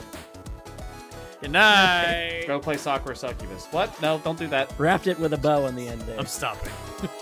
[1.42, 2.44] Good night.
[2.46, 3.66] Go play soccer Succubus.
[3.72, 4.00] What?
[4.00, 4.72] No, don't do that.
[4.78, 6.16] Wrapped it with a bow on the end there.
[6.16, 6.72] I'm stopping.